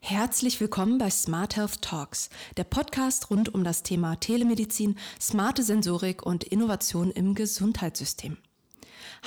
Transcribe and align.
Herzlich 0.00 0.60
willkommen 0.60 0.98
bei 0.98 1.10
Smart 1.10 1.56
Health 1.56 1.82
Talks, 1.82 2.28
der 2.56 2.64
Podcast 2.64 3.30
rund 3.30 3.52
um 3.54 3.64
das 3.64 3.82
Thema 3.82 4.16
Telemedizin, 4.16 4.96
smarte 5.20 5.62
Sensorik 5.62 6.24
und 6.24 6.44
Innovation 6.44 7.10
im 7.10 7.34
Gesundheitssystem. 7.34 8.36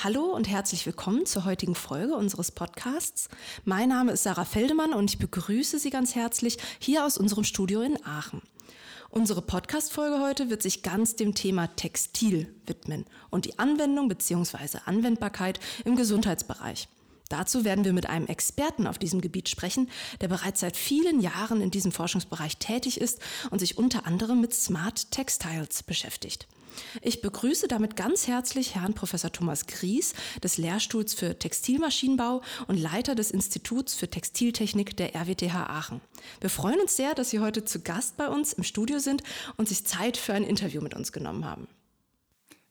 Hallo 0.04 0.24
und 0.26 0.48
herzlich 0.48 0.86
willkommen 0.86 1.26
zur 1.26 1.44
heutigen 1.44 1.76
Folge 1.76 2.16
unseres 2.16 2.52
Podcasts. 2.52 3.28
Mein 3.66 3.90
Name 3.90 4.14
ist 4.14 4.24
Sarah 4.24 4.46
Feldemann 4.46 4.94
und 4.94 5.10
ich 5.10 5.18
begrüße 5.18 5.80
Sie 5.80 5.90
ganz 5.90 6.16
herzlich 6.16 6.58
hier 6.78 7.06
aus 7.06 7.18
unserem 7.18 7.44
Studio 7.44 7.82
in 7.82 7.98
Aachen. 8.06 8.42
Unsere 9.10 9.42
Podcast-Folge 9.42 10.22
heute 10.22 10.50
wird 10.50 10.62
sich 10.62 10.84
ganz 10.84 11.16
dem 11.16 11.34
Thema 11.34 11.68
Textil 11.76 12.54
widmen 12.68 13.06
und 13.32 13.46
die 13.46 13.58
Anwendung 13.58 14.08
bzw. 14.08 14.78
Anwendbarkeit 14.86 15.60
im 15.84 15.96
Gesundheitsbereich. 15.96 16.88
Dazu 17.30 17.64
werden 17.64 17.86
wir 17.86 17.94
mit 17.94 18.08
einem 18.10 18.28
Experten 18.28 18.88
auf 18.88 18.98
diesem 18.98 19.22
Gebiet 19.22 19.50
sprechen, 19.50 19.90
der 20.20 20.28
bereits 20.28 20.60
seit 20.60 20.76
vielen 20.76 21.20
Jahren 21.20 21.62
in 21.62 21.72
diesem 21.72 21.92
Forschungsbereich 21.92 22.58
tätig 22.58 23.00
ist 23.00 23.20
und 23.52 23.60
sich 23.60 23.78
unter 23.78 24.06
anderem 24.06 24.42
mit 24.42 24.54
Smart 24.54 25.12
Textiles 25.12 25.84
beschäftigt. 25.84 26.48
Ich 27.02 27.22
begrüße 27.22 27.68
damit 27.68 27.96
ganz 27.96 28.28
herzlich 28.28 28.76
Herrn 28.76 28.94
Professor 28.94 29.32
Thomas 29.32 29.68
Gries 29.68 30.14
des 30.44 30.58
Lehrstuhls 30.58 31.14
für 31.14 31.38
Textilmaschinenbau 31.38 32.42
und 32.68 32.78
Leiter 32.78 33.16
des 33.16 33.32
Instituts 33.32 33.94
für 33.94 34.10
Textiltechnik 34.10 34.96
der 34.98 35.16
RWTH 35.16 35.56
Aachen. 35.56 36.02
Wir 36.40 36.50
freuen 36.50 36.80
uns 36.80 36.96
sehr, 36.96 37.16
dass 37.16 37.30
Sie 37.30 37.40
heute 37.40 37.66
zu 37.66 37.82
Gast 37.82 38.18
bei 38.18 38.28
uns 38.28 38.54
im 38.54 38.64
Studio 38.64 39.00
sind 39.00 39.24
und 39.58 39.68
sich 39.68 39.86
Zeit 39.86 40.18
für 40.18 40.34
ein 40.34 40.44
Interview 40.44 40.82
mit 40.82 40.94
uns 40.94 41.12
genommen 41.12 41.46
haben. 41.46 41.68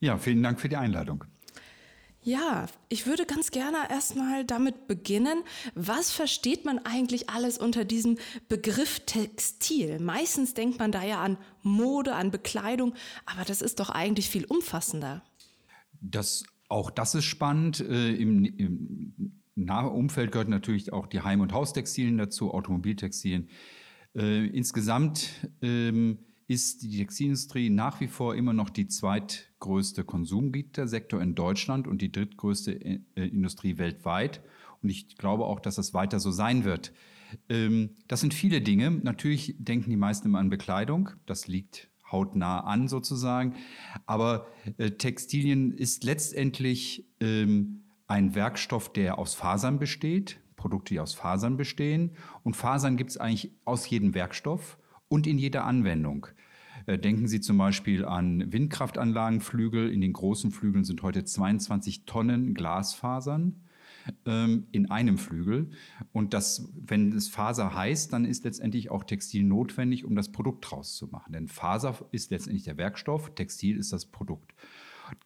Ja, 0.01 0.16
vielen 0.19 0.43
Dank 0.43 0.61
für 0.61 0.69
die 0.69 0.77
Einladung. 0.77 1.25
Ja, 2.28 2.66
ich 2.91 3.06
würde 3.06 3.24
ganz 3.24 3.52
gerne 3.52 3.88
erstmal 3.88 4.45
damit 4.45 4.87
beginnen. 4.87 5.38
Was 5.74 6.12
versteht 6.12 6.66
man 6.66 6.79
eigentlich 6.79 7.30
alles 7.30 7.57
unter 7.57 7.87
diesem 7.87 8.18
Begriff 8.51 9.01
Textil? 9.07 9.98
Meistens 9.98 10.52
denkt 10.52 10.79
man 10.79 10.93
da 10.93 11.02
ja 11.02 11.23
an 11.23 11.38
Mode, 11.62 12.15
an 12.15 12.30
Bekleidung, 12.30 12.93
aber 13.24 13.46
das 13.46 13.62
ist 13.62 13.80
doch 13.80 13.88
eigentlich 13.88 14.29
viel 14.29 14.45
umfassender. 14.45 15.23
Das, 16.02 16.45
auch 16.68 16.90
das 16.90 17.15
ist 17.15 17.24
spannend. 17.24 17.80
Äh, 17.80 18.12
Im, 18.16 18.45
im 18.45 19.40
nahen 19.54 19.88
Umfeld 19.88 20.30
gehört 20.30 20.51
natürlich 20.51 20.92
auch 20.92 21.07
die 21.07 21.23
Heim- 21.23 21.40
und 21.40 21.54
Haustextilien 21.54 22.18
dazu, 22.18 22.52
Automobiltextilien. 22.52 23.48
Äh, 24.15 24.48
insgesamt 24.48 25.30
ähm, 25.63 26.18
ist 26.49 26.82
die 26.82 26.96
Textilindustrie 26.96 27.68
nach 27.68 28.01
wie 28.01 28.07
vor 28.09 28.35
immer 28.35 28.54
noch 28.54 28.71
die 28.71 28.88
zweitgrößte 28.88 30.02
Konsumgütersektor 30.02 31.21
in 31.21 31.35
Deutschland 31.35 31.87
und 31.87 32.01
die 32.01 32.10
drittgrößte 32.10 32.73
äh, 32.73 33.01
Industrie 33.15 33.77
weltweit. 33.77 34.41
Und 34.82 34.88
ich 34.88 35.19
glaube 35.19 35.45
auch, 35.45 35.60
dass 35.60 35.74
das 35.74 35.93
weiter 35.93 36.19
so 36.19 36.30
sein 36.30 36.65
wird. 36.65 36.93
Ähm, 37.51 37.96
das 38.09 38.21
sind 38.21 38.32
viele 38.32 38.63
Dinge. 38.63 38.91
Natürlich 38.91 39.57
denken 39.59 39.91
die 39.91 39.99
meisten 39.99 40.29
immer 40.29 40.38
an 40.38 40.49
Bekleidung. 40.49 41.10
Das 41.26 41.49
liegt 41.49 41.91
hautnah 42.10 42.60
an 42.60 42.88
sozusagen. 42.88 43.54
Aber 44.07 44.46
äh, 44.79 44.93
Textilien 44.93 45.73
ist 45.73 46.02
letztendlich 46.02 47.07
ähm, 47.21 47.82
ein 48.07 48.35
Werkstoff, 48.35 48.91
der 48.91 49.19
aus 49.19 49.35
Fasern 49.35 49.79
besteht. 49.79 50.41
Produkte, 50.57 50.95
die 50.95 51.01
aus 51.01 51.13
Fasern 51.13 51.59
bestehen. 51.59 52.16
Und 52.43 52.57
Fasern 52.57 52.96
gibt 52.96 53.10
es 53.10 53.19
eigentlich 53.19 53.52
aus 53.66 53.88
jedem 53.91 54.15
Werkstoff 54.15 54.79
und 55.09 55.26
in 55.26 55.38
jeder 55.38 55.64
Anwendung. 55.64 56.26
Äh, 56.87 56.98
denken 56.98 57.28
Sie 57.28 57.40
zum 57.40 57.59
Beispiel 57.59 58.04
an 58.04 58.52
Windkraftanlagenflügel. 58.52 59.92
In 59.92 60.01
den 60.01 60.12
großen 60.12 60.51
Flügeln 60.51 60.84
sind 60.84 61.02
heute 61.02 61.24
22 61.24 62.04
Tonnen 62.04 62.54
Glasfasern 62.54 63.60
ähm, 64.26 64.66
in 64.72 64.91
einem 64.91 65.19
Flügel. 65.19 65.70
Und 66.12 66.34
das, 66.34 66.72
wenn 66.75 67.12
es 67.12 67.28
Faser 67.28 67.75
heißt, 67.75 68.12
dann 68.12 68.25
ist 68.25 68.44
letztendlich 68.44 68.91
auch 68.91 69.04
Textil 69.04 69.44
notwendig, 69.44 70.04
um 70.04 70.14
das 70.14 70.32
Produkt 70.32 70.70
draus 70.70 70.97
zu 70.97 71.08
machen. 71.08 71.32
Denn 71.32 71.48
Faser 71.48 71.98
ist 72.12 72.30
letztendlich 72.30 72.64
der 72.64 72.78
Werkstoff, 72.78 73.34
Textil 73.34 73.76
ist 73.76 73.92
das 73.92 74.06
Produkt. 74.06 74.54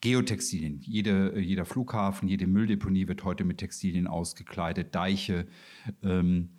Geotextilien. 0.01 0.81
Jede, 0.81 1.41
jeder 1.41 1.65
Flughafen, 1.65 2.29
jede 2.29 2.47
Mülldeponie 2.47 3.09
wird 3.09 3.25
heute 3.25 3.45
mit 3.45 3.59
Textilien 3.59 4.07
ausgekleidet, 4.07 4.95
Deiche, 4.95 5.47
ähm, 6.05 6.51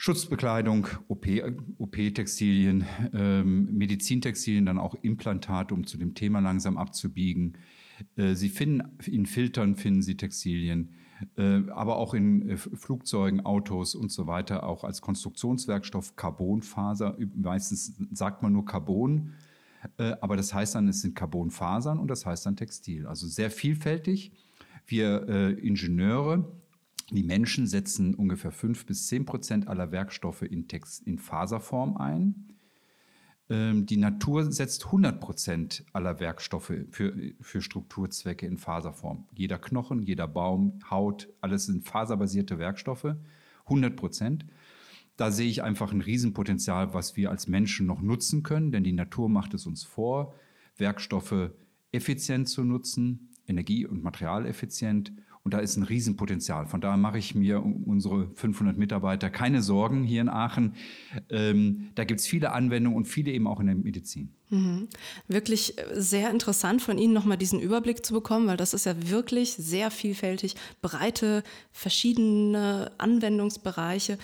Schutzbekleidung, 0.00 0.86
OP-Textilien, 1.08 2.82
OP 2.82 3.14
ähm, 3.14 3.76
Medizintextilien, 3.76 4.64
dann 4.64 4.78
auch 4.78 4.94
Implantate, 5.02 5.74
um 5.74 5.84
zu 5.88 5.98
dem 5.98 6.14
Thema 6.14 6.38
langsam 6.38 6.78
abzubiegen. 6.78 7.58
Äh, 8.14 8.36
Sie 8.36 8.48
finden 8.48 8.96
in 9.06 9.26
Filtern 9.26 9.74
finden 9.74 10.02
Sie 10.02 10.16
Textilien, 10.16 10.94
äh, 11.36 11.62
aber 11.70 11.96
auch 11.96 12.14
in 12.14 12.48
äh, 12.48 12.56
Flugzeugen, 12.56 13.44
Autos 13.44 13.96
und 13.96 14.12
so 14.12 14.28
weiter, 14.28 14.62
auch 14.62 14.84
als 14.84 15.00
Konstruktionswerkstoff 15.00 16.14
Carbonfaser. 16.14 17.18
Meistens 17.34 17.94
sagt 18.12 18.40
man 18.40 18.52
nur 18.52 18.66
Carbon, 18.66 19.32
äh, 19.98 20.14
aber 20.20 20.36
das 20.36 20.54
heißt 20.54 20.76
dann, 20.76 20.86
es 20.86 21.00
sind 21.00 21.16
Carbonfasern 21.16 21.98
und 21.98 22.06
das 22.06 22.24
heißt 22.24 22.46
dann 22.46 22.54
Textil. 22.54 23.04
Also 23.08 23.26
sehr 23.26 23.50
vielfältig. 23.50 24.30
Wir 24.86 25.28
äh, 25.28 25.52
Ingenieure 25.54 26.52
die 27.10 27.22
Menschen 27.22 27.66
setzen 27.66 28.14
ungefähr 28.14 28.52
5 28.52 28.86
bis 28.86 29.06
10 29.06 29.24
Prozent 29.24 29.68
aller 29.68 29.92
Werkstoffe 29.92 30.42
in, 30.42 30.68
Text, 30.68 31.06
in 31.06 31.18
Faserform 31.18 31.96
ein. 31.96 32.48
Ähm, 33.48 33.86
die 33.86 33.96
Natur 33.96 34.52
setzt 34.52 34.86
100 34.86 35.20
Prozent 35.20 35.84
aller 35.92 36.20
Werkstoffe 36.20 36.72
für, 36.90 37.14
für 37.40 37.62
Strukturzwecke 37.62 38.46
in 38.46 38.58
Faserform. 38.58 39.26
Jeder 39.34 39.58
Knochen, 39.58 40.02
jeder 40.02 40.28
Baum, 40.28 40.80
Haut, 40.90 41.28
alles 41.40 41.66
sind 41.66 41.86
faserbasierte 41.86 42.58
Werkstoffe. 42.58 43.14
100 43.64 43.96
Prozent. 43.96 44.46
Da 45.16 45.30
sehe 45.30 45.48
ich 45.48 45.62
einfach 45.62 45.92
ein 45.92 46.00
Riesenpotenzial, 46.00 46.94
was 46.94 47.16
wir 47.16 47.30
als 47.30 47.48
Menschen 47.48 47.86
noch 47.86 48.00
nutzen 48.00 48.42
können, 48.42 48.70
denn 48.70 48.84
die 48.84 48.92
Natur 48.92 49.28
macht 49.28 49.52
es 49.54 49.66
uns 49.66 49.82
vor, 49.82 50.34
Werkstoffe 50.76 51.50
effizient 51.90 52.48
zu 52.48 52.64
nutzen, 52.64 53.30
energie- 53.46 53.86
und 53.86 54.02
materialeffizient 54.02 55.12
und 55.44 55.54
da 55.54 55.58
ist 55.58 55.76
ein 55.76 55.82
Riesenpotenzial. 55.82 56.66
Von 56.66 56.80
daher 56.80 56.96
mache 56.96 57.18
ich 57.18 57.34
mir 57.34 57.62
um 57.62 57.84
unsere 57.84 58.28
500 58.34 58.76
Mitarbeiter 58.76 59.30
keine 59.30 59.62
Sorgen 59.62 60.04
hier 60.04 60.20
in 60.20 60.28
Aachen. 60.28 60.74
Ähm, 61.30 61.88
da 61.94 62.04
gibt 62.04 62.20
es 62.20 62.26
viele 62.26 62.52
Anwendungen 62.52 62.96
und 62.96 63.06
viele 63.06 63.30
eben 63.30 63.46
auch 63.46 63.60
in 63.60 63.66
der 63.66 63.76
Medizin. 63.76 64.34
Mhm. 64.50 64.88
Wirklich 65.26 65.78
äh, 65.78 66.00
sehr 66.00 66.30
interessant 66.30 66.82
von 66.82 66.98
Ihnen 66.98 67.12
nochmal 67.12 67.36
diesen 67.36 67.60
Überblick 67.60 68.04
zu 68.04 68.14
bekommen, 68.14 68.46
weil 68.46 68.56
das 68.56 68.74
ist 68.74 68.86
ja 68.86 68.94
wirklich 69.10 69.54
sehr 69.54 69.90
vielfältig, 69.90 70.54
breite, 70.80 71.42
verschiedene 71.72 72.92
Anwendungsbereiche. 72.98 74.18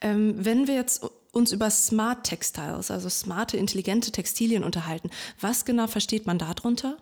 Ähm, 0.00 0.34
wenn 0.36 0.66
wir 0.66 0.74
jetzt 0.74 1.08
uns 1.32 1.52
über 1.52 1.70
Smart 1.70 2.24
Textiles, 2.24 2.90
also 2.90 3.08
smarte, 3.08 3.56
intelligente 3.56 4.10
Textilien 4.10 4.64
unterhalten, 4.64 5.10
was 5.40 5.64
genau 5.64 5.86
versteht 5.86 6.26
man 6.26 6.38
darunter? 6.38 6.96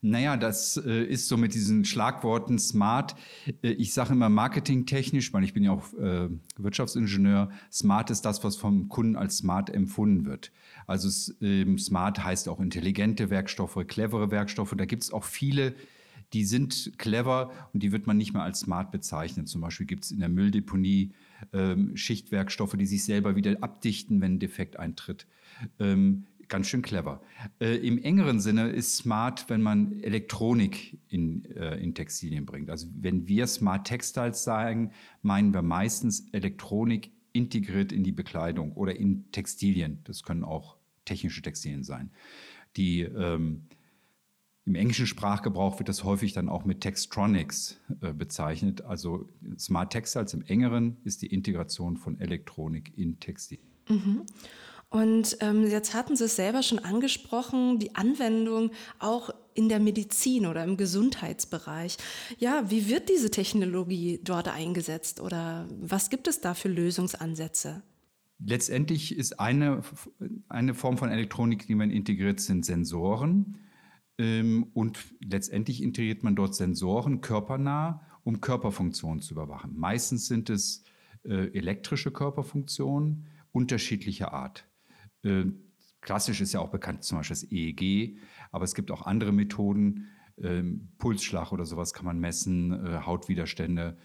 Naja, 0.00 0.36
das 0.36 0.76
äh, 0.76 1.04
ist 1.04 1.26
so 1.26 1.36
mit 1.36 1.54
diesen 1.54 1.84
Schlagworten 1.84 2.58
smart. 2.58 3.16
Äh, 3.62 3.70
ich 3.70 3.92
sage 3.92 4.12
immer 4.12 4.28
marketingtechnisch, 4.28 5.32
weil 5.32 5.42
ich 5.42 5.54
bin 5.54 5.64
ja 5.64 5.72
auch 5.72 5.92
äh, 5.94 6.28
Wirtschaftsingenieur. 6.56 7.50
Smart 7.72 8.10
ist 8.10 8.22
das, 8.22 8.44
was 8.44 8.56
vom 8.56 8.88
Kunden 8.88 9.16
als 9.16 9.38
smart 9.38 9.70
empfunden 9.70 10.24
wird. 10.24 10.52
Also 10.86 11.32
ähm, 11.40 11.78
smart 11.78 12.22
heißt 12.22 12.48
auch 12.48 12.60
intelligente 12.60 13.30
Werkstoffe, 13.30 13.78
clevere 13.88 14.30
Werkstoffe. 14.30 14.74
Da 14.76 14.84
gibt 14.84 15.02
es 15.02 15.12
auch 15.12 15.24
viele, 15.24 15.74
die 16.32 16.44
sind 16.44 16.92
clever 16.98 17.50
und 17.72 17.82
die 17.82 17.90
wird 17.90 18.06
man 18.06 18.16
nicht 18.16 18.34
mehr 18.34 18.42
als 18.42 18.60
smart 18.60 18.92
bezeichnen. 18.92 19.46
Zum 19.46 19.60
Beispiel 19.60 19.86
gibt 19.86 20.04
es 20.04 20.12
in 20.12 20.20
der 20.20 20.28
Mülldeponie 20.28 21.12
ähm, 21.52 21.96
Schichtwerkstoffe, 21.96 22.76
die 22.76 22.86
sich 22.86 23.04
selber 23.04 23.34
wieder 23.34 23.56
abdichten, 23.62 24.20
wenn 24.20 24.34
ein 24.34 24.38
Defekt 24.38 24.78
eintritt. 24.78 25.26
Ähm, 25.80 26.26
ganz 26.48 26.68
schön 26.68 26.82
clever. 26.82 27.20
Äh, 27.60 27.76
Im 27.76 27.98
engeren 27.98 28.40
Sinne 28.40 28.70
ist 28.70 28.96
smart, 28.96 29.48
wenn 29.48 29.62
man 29.62 30.00
Elektronik 30.00 30.98
in, 31.08 31.44
äh, 31.56 31.76
in 31.76 31.94
Textilien 31.94 32.46
bringt. 32.46 32.70
Also 32.70 32.88
wenn 32.94 33.28
wir 33.28 33.46
Smart 33.46 33.86
Textiles 33.86 34.44
sagen, 34.44 34.92
meinen 35.22 35.52
wir 35.52 35.62
meistens 35.62 36.28
Elektronik 36.32 37.10
integriert 37.32 37.92
in 37.92 38.04
die 38.04 38.12
Bekleidung 38.12 38.72
oder 38.72 38.96
in 38.96 39.30
Textilien. 39.32 40.00
Das 40.04 40.22
können 40.22 40.44
auch 40.44 40.76
technische 41.04 41.42
Textilien 41.42 41.84
sein. 41.84 42.10
Die 42.76 43.02
ähm, 43.02 43.62
im 44.64 44.74
englischen 44.74 45.06
Sprachgebrauch 45.06 45.78
wird 45.78 45.88
das 45.88 46.04
häufig 46.04 46.34
dann 46.34 46.50
auch 46.50 46.66
mit 46.66 46.82
Textronics 46.82 47.80
äh, 48.02 48.12
bezeichnet. 48.12 48.82
Also 48.82 49.28
Smart 49.58 49.92
Textiles 49.92 50.34
im 50.34 50.42
engeren 50.42 50.98
ist 51.04 51.22
die 51.22 51.28
Integration 51.28 51.96
von 51.96 52.20
Elektronik 52.20 52.92
in 52.96 53.18
Textilien. 53.18 53.66
Mhm. 53.88 54.22
Und 54.90 55.36
ähm, 55.40 55.66
jetzt 55.66 55.92
hatten 55.92 56.16
Sie 56.16 56.24
es 56.24 56.36
selber 56.36 56.62
schon 56.62 56.78
angesprochen, 56.78 57.78
die 57.78 57.94
Anwendung 57.94 58.70
auch 58.98 59.30
in 59.52 59.68
der 59.68 59.80
Medizin 59.80 60.46
oder 60.46 60.64
im 60.64 60.76
Gesundheitsbereich. 60.76 61.98
Ja, 62.38 62.70
wie 62.70 62.88
wird 62.88 63.08
diese 63.10 63.30
Technologie 63.30 64.20
dort 64.22 64.48
eingesetzt 64.48 65.20
oder 65.20 65.68
was 65.80 66.08
gibt 66.08 66.26
es 66.26 66.40
da 66.40 66.54
für 66.54 66.68
Lösungsansätze? 66.68 67.82
Letztendlich 68.38 69.16
ist 69.16 69.40
eine, 69.40 69.82
eine 70.48 70.74
Form 70.74 70.96
von 70.96 71.10
Elektronik, 71.10 71.66
die 71.66 71.74
man 71.74 71.90
integriert, 71.90 72.40
sind 72.40 72.64
Sensoren. 72.64 73.58
Ähm, 74.16 74.70
und 74.74 74.98
letztendlich 75.20 75.82
integriert 75.82 76.22
man 76.22 76.36
dort 76.36 76.54
Sensoren 76.54 77.20
körpernah, 77.20 78.00
um 78.22 78.40
Körperfunktionen 78.40 79.20
zu 79.20 79.34
überwachen. 79.34 79.76
Meistens 79.76 80.28
sind 80.28 80.50
es 80.50 80.84
äh, 81.24 81.48
elektrische 81.52 82.10
Körperfunktionen 82.10 83.26
unterschiedlicher 83.50 84.32
Art. 84.32 84.67
Äh, 85.22 85.44
klassisch 86.00 86.40
ist 86.40 86.52
ja 86.52 86.60
auch 86.60 86.70
bekannt 86.70 87.04
zum 87.04 87.18
Beispiel 87.18 87.34
das 87.34 87.50
EEG, 87.50 88.18
aber 88.50 88.64
es 88.64 88.74
gibt 88.74 88.90
auch 88.90 89.02
andere 89.02 89.32
Methoden. 89.32 90.06
Ähm, 90.40 90.88
Pulsschlag 90.98 91.52
oder 91.52 91.66
sowas 91.66 91.92
kann 91.92 92.06
man 92.06 92.20
messen, 92.20 92.72
äh, 92.72 93.00
Hautwiderstände 93.04 93.96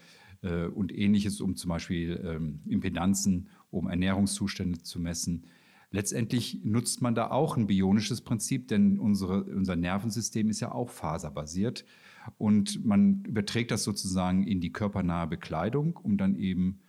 äh, 0.41 0.65
und 0.65 0.91
ähnliches, 0.95 1.41
um 1.41 1.55
zum 1.55 1.69
Beispiel 1.69 2.21
ähm, 2.25 2.61
Impedanzen, 2.67 3.49
um 3.69 3.87
Ernährungszustände 3.87 4.81
zu 4.81 4.99
messen. 4.99 5.45
Letztendlich 5.91 6.61
nutzt 6.63 7.03
man 7.03 7.13
da 7.13 7.29
auch 7.29 7.55
ein 7.55 7.67
bionisches 7.67 8.21
Prinzip, 8.21 8.67
denn 8.67 8.97
unsere, 8.97 9.43
unser 9.43 9.75
Nervensystem 9.75 10.49
ist 10.49 10.59
ja 10.59 10.71
auch 10.71 10.89
faserbasiert. 10.89 11.85
Und 12.39 12.83
man 12.83 13.23
überträgt 13.25 13.69
das 13.69 13.83
sozusagen 13.83 14.43
in 14.43 14.59
die 14.59 14.73
körpernahe 14.73 15.27
Bekleidung, 15.27 15.95
um 15.97 16.17
dann 16.17 16.35
eben 16.35 16.79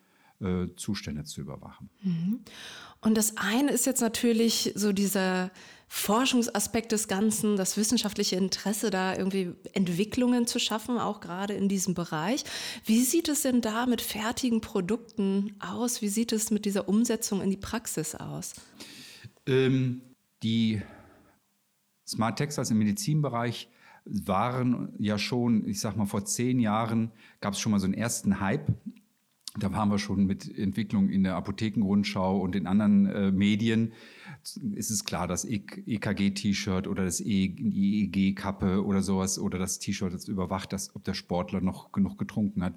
äh, 0.40 0.66
Zustände 0.76 1.24
zu 1.24 1.40
überwachen. 1.40 1.90
Mhm. 2.02 2.40
Und 3.00 3.16
das 3.16 3.36
eine 3.36 3.70
ist 3.70 3.86
jetzt 3.86 4.00
natürlich 4.00 4.72
so 4.74 4.92
dieser 4.92 5.50
Forschungsaspekt 5.88 6.90
des 6.92 7.06
Ganzen, 7.06 7.56
das 7.56 7.76
wissenschaftliche 7.76 8.36
Interesse, 8.36 8.90
da 8.90 9.14
irgendwie 9.14 9.52
Entwicklungen 9.74 10.46
zu 10.46 10.58
schaffen, 10.58 10.98
auch 10.98 11.20
gerade 11.20 11.54
in 11.54 11.68
diesem 11.68 11.94
Bereich. 11.94 12.44
Wie 12.84 13.02
sieht 13.04 13.28
es 13.28 13.42
denn 13.42 13.60
da 13.60 13.86
mit 13.86 14.00
fertigen 14.00 14.60
Produkten 14.60 15.54
aus? 15.60 16.02
Wie 16.02 16.08
sieht 16.08 16.32
es 16.32 16.50
mit 16.50 16.64
dieser 16.64 16.88
Umsetzung 16.88 17.42
in 17.42 17.50
die 17.50 17.56
Praxis 17.56 18.14
aus? 18.14 18.54
Ähm, 19.46 20.00
die 20.42 20.82
Smart 22.06 22.38
Textiles 22.38 22.70
im 22.70 22.78
Medizinbereich 22.78 23.68
waren 24.04 24.94
ja 24.98 25.18
schon, 25.18 25.66
ich 25.68 25.80
sag 25.80 25.96
mal, 25.96 26.06
vor 26.06 26.24
zehn 26.24 26.60
Jahren 26.60 27.10
gab 27.40 27.54
es 27.54 27.60
schon 27.60 27.72
mal 27.72 27.78
so 27.78 27.86
einen 27.86 27.94
ersten 27.94 28.40
Hype. 28.40 28.66
Da 29.56 29.72
waren 29.72 29.88
wir 29.88 29.98
schon 29.98 30.26
mit 30.26 30.58
Entwicklung 30.58 31.08
in 31.08 31.22
der 31.22 31.36
Apothekenrundschau 31.36 32.40
und 32.40 32.56
in 32.56 32.66
anderen 32.66 33.06
äh, 33.06 33.30
Medien. 33.30 33.92
Ist 34.72 34.90
es 34.90 35.04
klar, 35.04 35.28
das 35.28 35.44
EKG-T-Shirt 35.44 36.88
oder 36.88 37.04
das 37.04 37.20
e 37.20 37.44
EEG-Kappe 37.46 38.84
oder 38.84 39.00
sowas 39.00 39.38
oder 39.38 39.60
das 39.60 39.78
T-Shirt, 39.78 40.12
das 40.12 40.26
überwacht, 40.26 40.72
dass, 40.72 40.96
ob 40.96 41.04
der 41.04 41.14
Sportler 41.14 41.60
noch 41.60 41.92
genug 41.92 42.18
getrunken 42.18 42.64
hat 42.64 42.74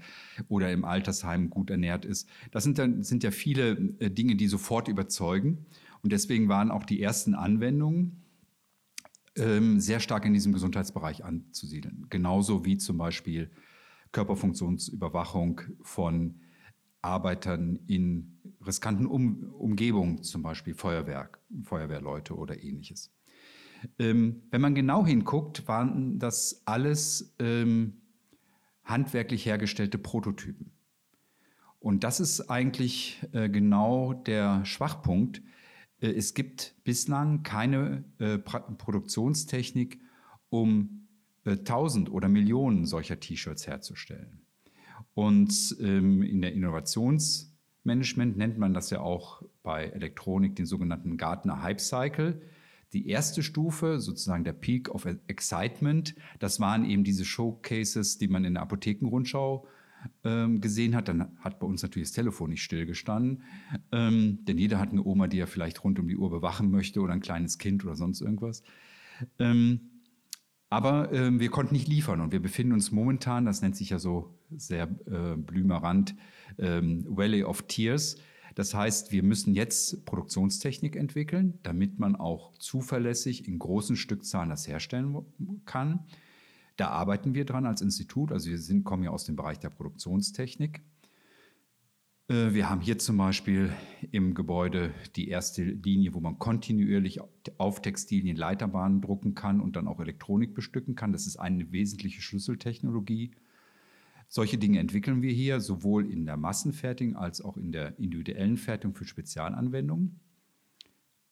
oder 0.49 0.71
im 0.71 0.85
Altersheim 0.85 1.49
gut 1.49 1.71
ernährt 1.71 2.05
ist. 2.05 2.29
Das 2.51 2.63
sind, 2.63 2.77
dann, 2.77 3.01
sind 3.01 3.23
ja 3.23 3.31
viele 3.31 3.71
äh, 3.97 4.11
Dinge, 4.11 4.35
die 4.35 4.47
sofort 4.47 4.87
überzeugen. 4.87 5.65
Und 6.03 6.11
deswegen 6.11 6.47
waren 6.47 6.69
auch 6.69 6.85
die 6.85 7.01
ersten 7.01 7.33
Anwendungen 7.33 8.23
ähm, 9.35 9.79
sehr 9.79 9.99
stark 9.99 10.25
in 10.25 10.33
diesem 10.33 10.53
Gesundheitsbereich 10.53 11.25
anzusiedeln. 11.25 12.05
Genauso 12.11 12.65
wie 12.65 12.77
zum 12.77 12.99
Beispiel 12.99 13.49
Körperfunktionsüberwachung 14.11 15.61
von 15.81 16.35
Arbeitern 17.07 17.79
in 17.87 18.39
riskanten 18.65 19.07
um 19.07 19.53
Umgebungen, 19.53 20.23
zum 20.23 20.43
Beispiel 20.43 20.73
Feuerwehr, 20.73 21.29
Feuerwehrleute 21.63 22.35
oder 22.35 22.61
ähnliches. 22.61 23.13
Ähm, 23.97 24.43
wenn 24.51 24.61
man 24.61 24.75
genau 24.75 25.05
hinguckt, 25.05 25.67
waren 25.67 26.19
das 26.19 26.63
alles 26.65 27.35
ähm, 27.39 28.01
handwerklich 28.83 29.45
hergestellte 29.45 29.97
Prototypen. 29.97 30.71
Und 31.79 32.03
das 32.03 32.19
ist 32.19 32.49
eigentlich 32.49 33.21
äh, 33.31 33.49
genau 33.49 34.13
der 34.13 34.65
Schwachpunkt, 34.65 35.41
äh, 36.01 36.09
es 36.09 36.33
gibt 36.33 36.75
bislang 36.83 37.43
keine 37.43 38.03
äh, 38.19 38.37
Produktionstechnik, 38.37 39.99
um 40.49 41.07
äh, 41.45 41.57
tausend 41.57 42.11
oder 42.11 42.27
Millionen 42.27 42.85
solcher 42.85 43.19
T-Shirts 43.19 43.67
herzustellen. 43.67 44.41
Und 45.17 45.75
ähm, 45.79 46.21
in 46.21 46.41
der 46.43 46.53
Innovationsmanagement 46.53 48.37
nennt 48.37 48.59
man 48.59 48.75
das 48.75 48.91
ja 48.91 48.99
auch 48.99 49.41
bei 49.63 49.85
Elektronik 49.85 50.55
den 50.55 50.67
sogenannten 50.67 51.17
Gartner 51.17 51.63
Hype 51.63 51.81
Cycle. 51.81 52.39
Die 52.93 53.07
erste 53.09 53.41
Stufe, 53.41 53.99
sozusagen 53.99 54.43
der 54.43 54.53
Peak 54.53 54.89
of 54.93 55.07
Excitement, 55.25 56.13
das 56.37 56.59
waren 56.59 56.85
eben 56.85 57.03
diese 57.03 57.25
Showcases, 57.25 58.19
die 58.19 58.27
man 58.27 58.45
in 58.45 58.53
der 58.53 58.61
Apothekenrundschau 58.61 59.67
ähm, 60.23 60.61
gesehen 60.61 60.95
hat, 60.95 61.07
dann 61.07 61.35
hat 61.39 61.57
bei 61.59 61.65
uns 61.65 61.81
natürlich 61.81 62.09
das 62.09 62.15
Telefon 62.15 62.51
nicht 62.51 62.61
stillgestanden. 62.61 63.41
Ähm, 63.91 64.45
denn 64.45 64.59
jeder 64.59 64.77
hat 64.77 64.91
eine 64.91 65.03
Oma, 65.03 65.25
die 65.25 65.39
er 65.39 65.47
vielleicht 65.47 65.83
rund 65.83 65.97
um 65.97 66.07
die 66.07 66.17
Uhr 66.17 66.29
bewachen 66.29 66.69
möchte 66.69 67.01
oder 67.01 67.13
ein 67.13 67.21
kleines 67.21 67.57
Kind 67.57 67.83
oder 67.83 67.95
sonst 67.95 68.21
irgendwas. 68.21 68.61
Ähm, 69.39 69.96
aber 70.69 71.11
ähm, 71.13 71.39
wir 71.39 71.49
konnten 71.49 71.73
nicht 71.73 71.87
liefern 71.87 72.21
und 72.21 72.31
wir 72.31 72.41
befinden 72.41 72.73
uns 72.73 72.91
momentan, 72.91 73.45
das 73.45 73.61
nennt 73.61 73.75
sich 73.75 73.89
ja 73.91 73.99
so 73.99 74.35
sehr 74.55 74.83
äh, 75.05 75.37
blümerant, 75.37 76.15
ähm, 76.57 77.05
Valley 77.07 77.43
of 77.43 77.63
Tears. 77.63 78.17
Das 78.55 78.73
heißt, 78.73 79.11
wir 79.11 79.23
müssen 79.23 79.53
jetzt 79.53 80.05
Produktionstechnik 80.05 80.95
entwickeln, 80.95 81.59
damit 81.63 81.99
man 81.99 82.15
auch 82.15 82.53
zuverlässig 82.57 83.47
in 83.47 83.59
großen 83.59 83.95
Stückzahlen 83.95 84.49
das 84.49 84.67
herstellen 84.67 85.15
kann. 85.65 86.05
Da 86.75 86.89
arbeiten 86.89 87.33
wir 87.33 87.45
dran 87.45 87.65
als 87.65 87.81
Institut. 87.81 88.31
Also 88.31 88.49
wir 88.49 88.57
sind, 88.57 88.83
kommen 88.83 89.03
ja 89.03 89.11
aus 89.11 89.25
dem 89.25 89.35
Bereich 89.35 89.59
der 89.59 89.69
Produktionstechnik. 89.69 90.81
Äh, 92.29 92.53
wir 92.53 92.69
haben 92.69 92.81
hier 92.81 92.97
zum 92.97 93.17
Beispiel 93.17 93.71
im 94.11 94.33
Gebäude 94.33 94.93
die 95.15 95.29
erste 95.29 95.63
Linie, 95.63 96.13
wo 96.13 96.19
man 96.19 96.39
kontinuierlich 96.39 97.19
auf 97.57 97.81
Textilien 97.81 98.35
Leiterbahnen 98.35 99.01
drucken 99.01 99.35
kann 99.35 99.61
und 99.61 99.75
dann 99.75 99.87
auch 99.87 99.99
Elektronik 99.99 100.53
bestücken 100.53 100.95
kann. 100.95 101.11
Das 101.11 101.27
ist 101.27 101.37
eine 101.37 101.71
wesentliche 101.71 102.21
Schlüsseltechnologie. 102.21 103.31
Solche 104.29 104.57
Dinge 104.57 104.79
entwickeln 104.79 105.21
wir 105.21 105.31
hier 105.31 105.61
sowohl 105.61 106.11
in 106.11 106.25
der 106.25 106.35
Massenfertigung 106.35 107.15
als 107.15 107.41
auch 107.41 107.55
in 107.55 107.71
der 107.71 107.97
individuellen 107.97 108.57
Fertigung 108.57 108.93
für 108.93 109.05
Spezialanwendungen. 109.05 110.19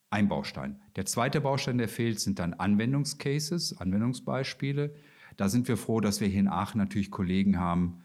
Ein 0.09 0.29
Baustein. 0.29 0.79
Der 0.95 1.05
zweite 1.05 1.41
Baustein, 1.41 1.77
der 1.77 1.89
fehlt, 1.89 2.21
sind 2.21 2.39
dann 2.39 2.53
Anwendungscases, 2.53 3.77
Anwendungsbeispiele. 3.77 4.95
Da 5.35 5.49
sind 5.49 5.67
wir 5.67 5.75
froh, 5.75 5.99
dass 5.99 6.21
wir 6.21 6.29
hier 6.29 6.39
in 6.39 6.47
Aachen 6.47 6.77
natürlich 6.77 7.11
Kollegen 7.11 7.59
haben, 7.59 8.04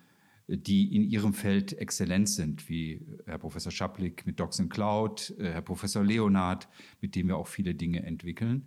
die 0.57 0.95
in 0.97 1.05
ihrem 1.05 1.33
Feld 1.33 1.73
exzellent 1.79 2.29
sind, 2.29 2.69
wie 2.69 3.07
Herr 3.27 3.39
Professor 3.39 3.71
Schaplik 3.71 4.27
mit 4.27 4.41
Docs 4.41 4.63
Cloud, 4.69 5.35
äh, 5.39 5.53
Herr 5.53 5.63
Professor 5.63 6.05
Leonard, 6.05 6.69
mit 7.01 7.15
dem 7.15 7.29
wir 7.29 7.37
auch 7.37 7.47
viele 7.47 7.75
Dinge 7.75 8.03
entwickeln. 8.03 8.67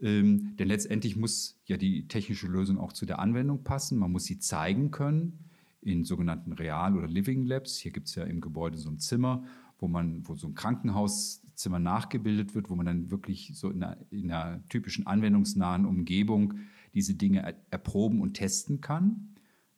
Ähm, 0.00 0.56
denn 0.56 0.68
letztendlich 0.68 1.16
muss 1.16 1.60
ja 1.66 1.76
die 1.76 2.08
technische 2.08 2.46
Lösung 2.46 2.78
auch 2.78 2.92
zu 2.92 3.04
der 3.04 3.18
Anwendung 3.18 3.62
passen. 3.62 3.98
Man 3.98 4.10
muss 4.10 4.24
sie 4.24 4.38
zeigen 4.38 4.90
können 4.90 5.50
in 5.82 6.04
sogenannten 6.04 6.52
Real- 6.52 6.96
oder 6.96 7.08
Living 7.08 7.44
Labs. 7.44 7.76
Hier 7.76 7.92
gibt 7.92 8.08
es 8.08 8.14
ja 8.14 8.24
im 8.24 8.40
Gebäude 8.40 8.78
so 8.78 8.88
ein 8.88 8.98
Zimmer, 8.98 9.44
wo 9.78 9.88
man, 9.88 10.26
wo 10.26 10.34
so 10.34 10.46
ein 10.46 10.54
Krankenhauszimmer 10.54 11.78
nachgebildet 11.78 12.54
wird, 12.54 12.70
wo 12.70 12.74
man 12.74 12.86
dann 12.86 13.10
wirklich 13.10 13.52
so 13.54 13.70
in 13.70 13.82
einer, 13.82 13.98
in 14.10 14.30
einer 14.30 14.66
typischen 14.68 15.06
anwendungsnahen 15.06 15.84
Umgebung 15.84 16.54
diese 16.94 17.14
Dinge 17.14 17.54
erproben 17.70 18.20
und 18.20 18.34
testen 18.34 18.80
kann. 18.80 19.31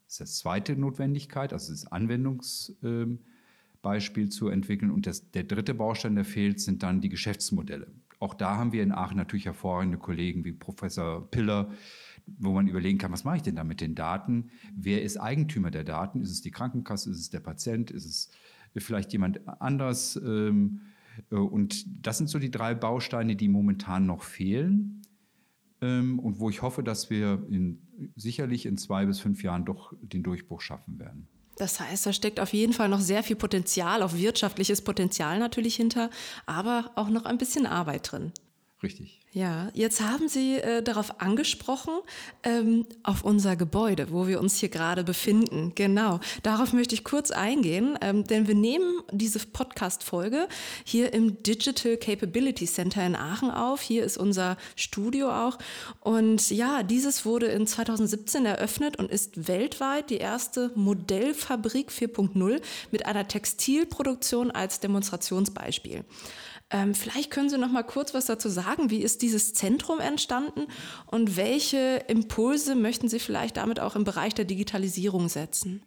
Das 0.06 0.20
ist 0.20 0.28
die 0.38 0.42
zweite 0.42 0.76
Notwendigkeit, 0.76 1.52
also 1.52 1.72
das 1.72 1.90
Anwendungsbeispiel 1.90 4.28
zu 4.28 4.48
entwickeln. 4.48 4.90
Und 4.90 5.06
das, 5.06 5.30
der 5.30 5.44
dritte 5.44 5.74
Baustein, 5.74 6.14
der 6.14 6.24
fehlt, 6.24 6.60
sind 6.60 6.82
dann 6.82 7.00
die 7.00 7.08
Geschäftsmodelle. 7.08 7.92
Auch 8.20 8.34
da 8.34 8.56
haben 8.56 8.72
wir 8.72 8.82
in 8.82 8.92
Aachen 8.92 9.16
natürlich 9.16 9.46
hervorragende 9.46 9.98
Kollegen 9.98 10.44
wie 10.44 10.52
Professor 10.52 11.28
Piller, 11.30 11.70
wo 12.26 12.52
man 12.52 12.68
überlegen 12.68 12.98
kann, 12.98 13.12
was 13.12 13.24
mache 13.24 13.36
ich 13.36 13.42
denn 13.42 13.56
da 13.56 13.64
mit 13.64 13.80
den 13.80 13.94
Daten? 13.94 14.50
Wer 14.74 15.02
ist 15.02 15.18
Eigentümer 15.18 15.70
der 15.70 15.84
Daten? 15.84 16.22
Ist 16.22 16.30
es 16.30 16.40
die 16.40 16.50
Krankenkasse? 16.50 17.10
Ist 17.10 17.20
es 17.20 17.30
der 17.30 17.40
Patient? 17.40 17.90
Ist 17.90 18.06
es 18.06 18.30
vielleicht 18.76 19.12
jemand 19.12 19.46
anders? 19.60 20.16
Ähm, 20.16 20.80
äh, 21.30 21.36
und 21.36 21.84
das 22.06 22.18
sind 22.18 22.28
so 22.28 22.38
die 22.38 22.50
drei 22.50 22.74
Bausteine, 22.74 23.36
die 23.36 23.48
momentan 23.48 24.06
noch 24.06 24.22
fehlen 24.22 25.03
ähm, 25.80 26.18
und 26.18 26.38
wo 26.38 26.50
ich 26.50 26.62
hoffe, 26.62 26.82
dass 26.82 27.10
wir 27.10 27.46
in, 27.50 28.12
sicherlich 28.16 28.66
in 28.66 28.76
zwei 28.76 29.06
bis 29.06 29.20
fünf 29.20 29.42
Jahren 29.42 29.64
doch 29.64 29.92
den 30.00 30.22
Durchbruch 30.22 30.60
schaffen 30.60 30.98
werden. 30.98 31.28
Das 31.56 31.78
heißt, 31.78 32.06
da 32.06 32.12
steckt 32.12 32.40
auf 32.40 32.52
jeden 32.52 32.72
Fall 32.72 32.88
noch 32.88 33.00
sehr 33.00 33.22
viel 33.22 33.36
Potenzial, 33.36 34.02
auch 34.02 34.14
wirtschaftliches 34.14 34.82
Potenzial 34.82 35.38
natürlich 35.38 35.76
hinter, 35.76 36.10
aber 36.46 36.90
auch 36.96 37.08
noch 37.08 37.24
ein 37.24 37.38
bisschen 37.38 37.66
Arbeit 37.66 38.10
drin. 38.10 38.32
Richtig. 38.82 39.20
Ja, 39.34 39.68
jetzt 39.74 40.00
haben 40.00 40.28
Sie 40.28 40.58
äh, 40.58 40.80
darauf 40.80 41.20
angesprochen, 41.20 41.92
ähm, 42.44 42.86
auf 43.02 43.24
unser 43.24 43.56
Gebäude, 43.56 44.12
wo 44.12 44.28
wir 44.28 44.38
uns 44.38 44.58
hier 44.58 44.68
gerade 44.68 45.02
befinden. 45.02 45.72
Genau, 45.74 46.20
darauf 46.44 46.72
möchte 46.72 46.94
ich 46.94 47.02
kurz 47.02 47.32
eingehen, 47.32 47.98
ähm, 48.00 48.22
denn 48.22 48.46
wir 48.46 48.54
nehmen 48.54 49.02
diese 49.10 49.40
Podcast-Folge 49.40 50.46
hier 50.84 51.12
im 51.12 51.42
Digital 51.42 51.96
Capability 51.96 52.66
Center 52.66 53.04
in 53.04 53.16
Aachen 53.16 53.50
auf. 53.50 53.80
Hier 53.80 54.04
ist 54.04 54.18
unser 54.18 54.56
Studio 54.76 55.32
auch. 55.32 55.58
Und 55.98 56.52
ja, 56.52 56.84
dieses 56.84 57.26
wurde 57.26 57.46
in 57.46 57.66
2017 57.66 58.46
eröffnet 58.46 59.00
und 59.00 59.10
ist 59.10 59.48
weltweit 59.48 60.10
die 60.10 60.18
erste 60.18 60.70
Modellfabrik 60.76 61.90
4.0 61.90 62.60
mit 62.92 63.06
einer 63.06 63.26
Textilproduktion 63.26 64.52
als 64.52 64.78
Demonstrationsbeispiel. 64.78 66.04
Ähm, 66.70 66.94
vielleicht 66.94 67.30
können 67.30 67.50
Sie 67.50 67.58
noch 67.58 67.70
mal 67.70 67.82
kurz 67.82 68.14
was 68.14 68.26
dazu 68.26 68.48
sagen. 68.48 68.90
Wie 68.90 69.02
ist 69.02 69.22
dieses 69.22 69.52
Zentrum 69.54 70.00
entstanden 70.00 70.66
und 71.06 71.36
welche 71.36 72.04
Impulse 72.08 72.74
möchten 72.74 73.08
Sie 73.08 73.18
vielleicht 73.18 73.56
damit 73.58 73.80
auch 73.80 73.96
im 73.96 74.04
Bereich 74.04 74.34
der 74.34 74.44
Digitalisierung 74.44 75.28
setzen? 75.28 75.82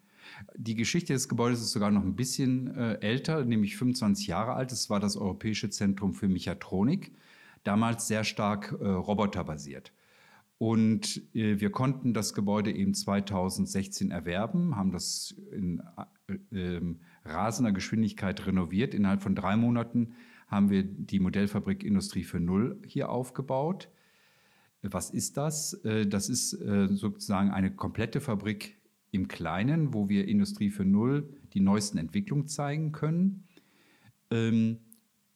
Die 0.55 0.75
Geschichte 0.75 1.13
des 1.13 1.29
Gebäudes 1.29 1.62
ist 1.62 1.72
sogar 1.72 1.91
noch 1.91 2.03
ein 2.03 2.15
bisschen 2.15 2.75
äh, 2.75 3.00
älter, 3.01 3.43
nämlich 3.43 3.77
25 3.77 4.27
Jahre 4.27 4.53
alt. 4.53 4.72
Es 4.72 4.89
war 4.89 5.00
das 5.00 5.17
Europäische 5.17 5.69
Zentrum 5.69 6.13
für 6.13 6.27
Mechatronik, 6.27 7.12
damals 7.63 8.07
sehr 8.07 8.24
stark 8.24 8.75
äh, 8.79 8.86
roboterbasiert. 8.88 9.91
Und 10.60 11.22
äh, 11.34 11.60
wir 11.60 11.72
konnten 11.72 12.13
das 12.13 12.34
Gebäude 12.34 12.72
eben 12.72 12.93
2016 12.93 14.12
erwerben, 14.12 14.75
haben 14.75 14.91
das 14.91 15.36
in 15.51 15.81
äh, 16.27 16.34
ähm, 16.51 17.01
rasender 17.24 17.72
Geschwindigkeit 17.72 18.46
renoviert. 18.46 18.93
Innerhalb 18.93 19.22
von 19.22 19.36
drei 19.36 19.55
Monaten 19.55 20.15
haben 20.47 20.69
wir 20.69 20.83
die 20.83 21.19
Modellfabrik 21.19 21.83
Industrie 21.83 22.23
für 22.23 22.39
Null 22.39 22.81
hier 22.85 23.09
aufgebaut. 23.09 23.89
Was 24.81 25.09
ist 25.09 25.37
das? 25.37 25.73
Äh, 25.83 26.07
das 26.07 26.29
ist 26.29 26.53
äh, 26.53 26.87
sozusagen 26.89 27.51
eine 27.51 27.71
komplette 27.71 28.21
Fabrik 28.21 28.77
im 29.11 29.27
Kleinen, 29.27 29.93
wo 29.93 30.09
wir 30.09 30.27
Industrie 30.27 30.69
für 30.69 30.85
Null 30.85 31.29
die 31.53 31.59
neuesten 31.59 31.97
Entwicklungen 31.97 32.47
zeigen 32.47 32.91
können. 32.91 33.47
Ähm, 34.31 34.79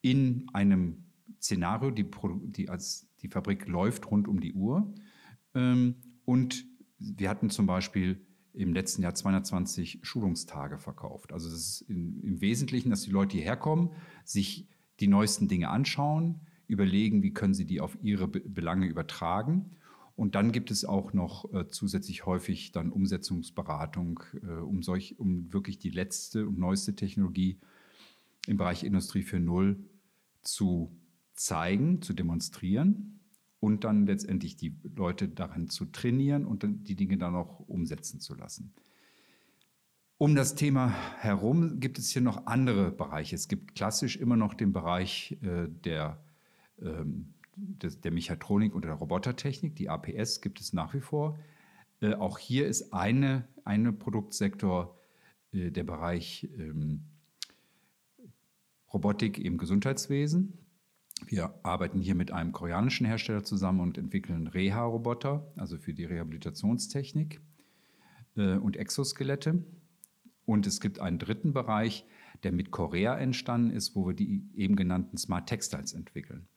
in 0.01 0.47
einem 0.53 1.03
Szenario, 1.39 1.91
die, 1.91 2.05
die, 2.43 2.69
als 2.69 3.07
die 3.21 3.27
Fabrik 3.27 3.67
läuft 3.67 4.09
rund 4.09 4.27
um 4.27 4.39
die 4.39 4.53
Uhr. 4.53 4.93
Ähm, 5.53 5.95
und 6.25 6.65
wir 6.99 7.29
hatten 7.29 7.49
zum 7.49 7.65
Beispiel 7.65 8.21
im 8.53 8.73
letzten 8.73 9.01
Jahr 9.01 9.15
220 9.15 9.99
Schulungstage 10.03 10.77
verkauft. 10.77 11.31
Also 11.31 11.49
das 11.49 11.57
ist 11.57 11.81
im 11.89 12.41
Wesentlichen, 12.41 12.89
dass 12.89 13.03
die 13.03 13.11
Leute 13.11 13.37
hierher 13.37 13.55
kommen, 13.55 13.91
sich 14.25 14.67
die 15.01 15.07
neuesten 15.07 15.47
Dinge 15.47 15.69
anschauen, 15.69 16.41
überlegen, 16.67 17.23
wie 17.23 17.33
können 17.33 17.53
sie 17.53 17.65
die 17.65 17.81
auf 17.81 17.97
ihre 18.01 18.27
Belange 18.27 18.85
übertragen. 18.85 19.71
Und 20.15 20.35
dann 20.35 20.51
gibt 20.51 20.71
es 20.71 20.85
auch 20.85 21.13
noch 21.13 21.51
äh, 21.53 21.67
zusätzlich 21.67 22.25
häufig 22.25 22.71
dann 22.71 22.91
Umsetzungsberatung, 22.91 24.23
äh, 24.43 24.61
um, 24.61 24.83
solch, 24.83 25.19
um 25.19 25.51
wirklich 25.51 25.79
die 25.79 25.89
letzte 25.89 26.47
und 26.47 26.59
neueste 26.59 26.95
Technologie 26.95 27.59
im 28.47 28.57
Bereich 28.57 28.83
Industrie 28.83 29.23
4.0 29.23 29.77
zu 30.43 30.95
zeigen, 31.33 32.01
zu 32.01 32.13
demonstrieren 32.13 33.19
und 33.59 33.83
dann 33.83 34.05
letztendlich 34.05 34.57
die 34.57 34.75
Leute 34.95 35.27
daran 35.27 35.69
zu 35.69 35.85
trainieren 35.85 36.45
und 36.45 36.63
dann 36.63 36.83
die 36.83 36.95
Dinge 36.95 37.17
dann 37.17 37.35
auch 37.35 37.59
umsetzen 37.67 38.19
zu 38.19 38.35
lassen. 38.35 38.73
Um 40.21 40.35
das 40.35 40.53
Thema 40.53 40.93
herum 41.17 41.79
gibt 41.79 41.97
es 41.97 42.11
hier 42.11 42.21
noch 42.21 42.45
andere 42.45 42.91
Bereiche. 42.91 43.35
Es 43.35 43.47
gibt 43.47 43.73
klassisch 43.73 44.17
immer 44.17 44.35
noch 44.37 44.53
den 44.53 44.71
Bereich 44.71 45.35
äh, 45.41 45.67
der, 45.67 46.23
ähm, 46.79 47.33
des, 47.55 48.01
der 48.01 48.11
Mechatronik 48.11 48.75
und 48.75 48.85
der 48.85 48.93
Robotertechnik. 48.93 49.75
Die 49.75 49.89
APS 49.89 50.41
gibt 50.41 50.61
es 50.61 50.73
nach 50.73 50.93
wie 50.93 50.99
vor. 50.99 51.39
Äh, 52.01 52.13
auch 52.13 52.37
hier 52.37 52.67
ist 52.67 52.93
eine, 52.93 53.47
eine 53.65 53.93
Produktsektor 53.93 54.95
äh, 55.53 55.71
der 55.71 55.85
Bereich 55.85 56.47
ähm, 56.55 57.01
Robotik 58.93 59.39
im 59.39 59.57
Gesundheitswesen. 59.57 60.53
Wir 61.25 61.51
arbeiten 61.63 61.99
hier 61.99 62.13
mit 62.13 62.31
einem 62.31 62.51
koreanischen 62.51 63.07
Hersteller 63.07 63.43
zusammen 63.43 63.79
und 63.79 63.97
entwickeln 63.97 64.45
Reha-Roboter, 64.45 65.51
also 65.55 65.79
für 65.79 65.95
die 65.95 66.05
Rehabilitationstechnik 66.05 67.41
äh, 68.35 68.57
und 68.57 68.77
Exoskelette. 68.77 69.63
Und 70.45 70.67
es 70.67 70.81
gibt 70.81 70.99
einen 70.99 71.19
dritten 71.19 71.53
Bereich, 71.53 72.05
der 72.43 72.51
mit 72.51 72.71
Korea 72.71 73.17
entstanden 73.17 73.71
ist, 73.71 73.95
wo 73.95 74.07
wir 74.07 74.13
die 74.13 74.43
eben 74.55 74.75
genannten 74.75 75.17
Smart 75.17 75.47
Textiles 75.47 75.93
entwickeln. 75.93 76.47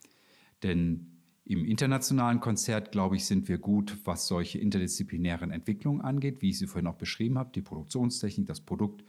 Denn 0.63 1.15
im 1.45 1.65
internationalen 1.65 2.41
Konzert, 2.41 2.91
glaube 2.91 3.17
ich, 3.17 3.27
sind 3.27 3.49
wir 3.49 3.59
gut, 3.59 3.99
was 4.05 4.27
solche 4.27 4.59
interdisziplinären 4.59 5.51
Entwicklungen 5.51 6.01
angeht, 6.01 6.41
wie 6.41 6.51
ich 6.51 6.59
sie 6.59 6.67
vorhin 6.67 6.87
auch 6.87 6.97
beschrieben 6.97 7.39
habe, 7.39 7.51
die 7.55 7.61
Produktionstechnik, 7.61 8.47
das 8.47 8.63
Produkt, 8.63 9.05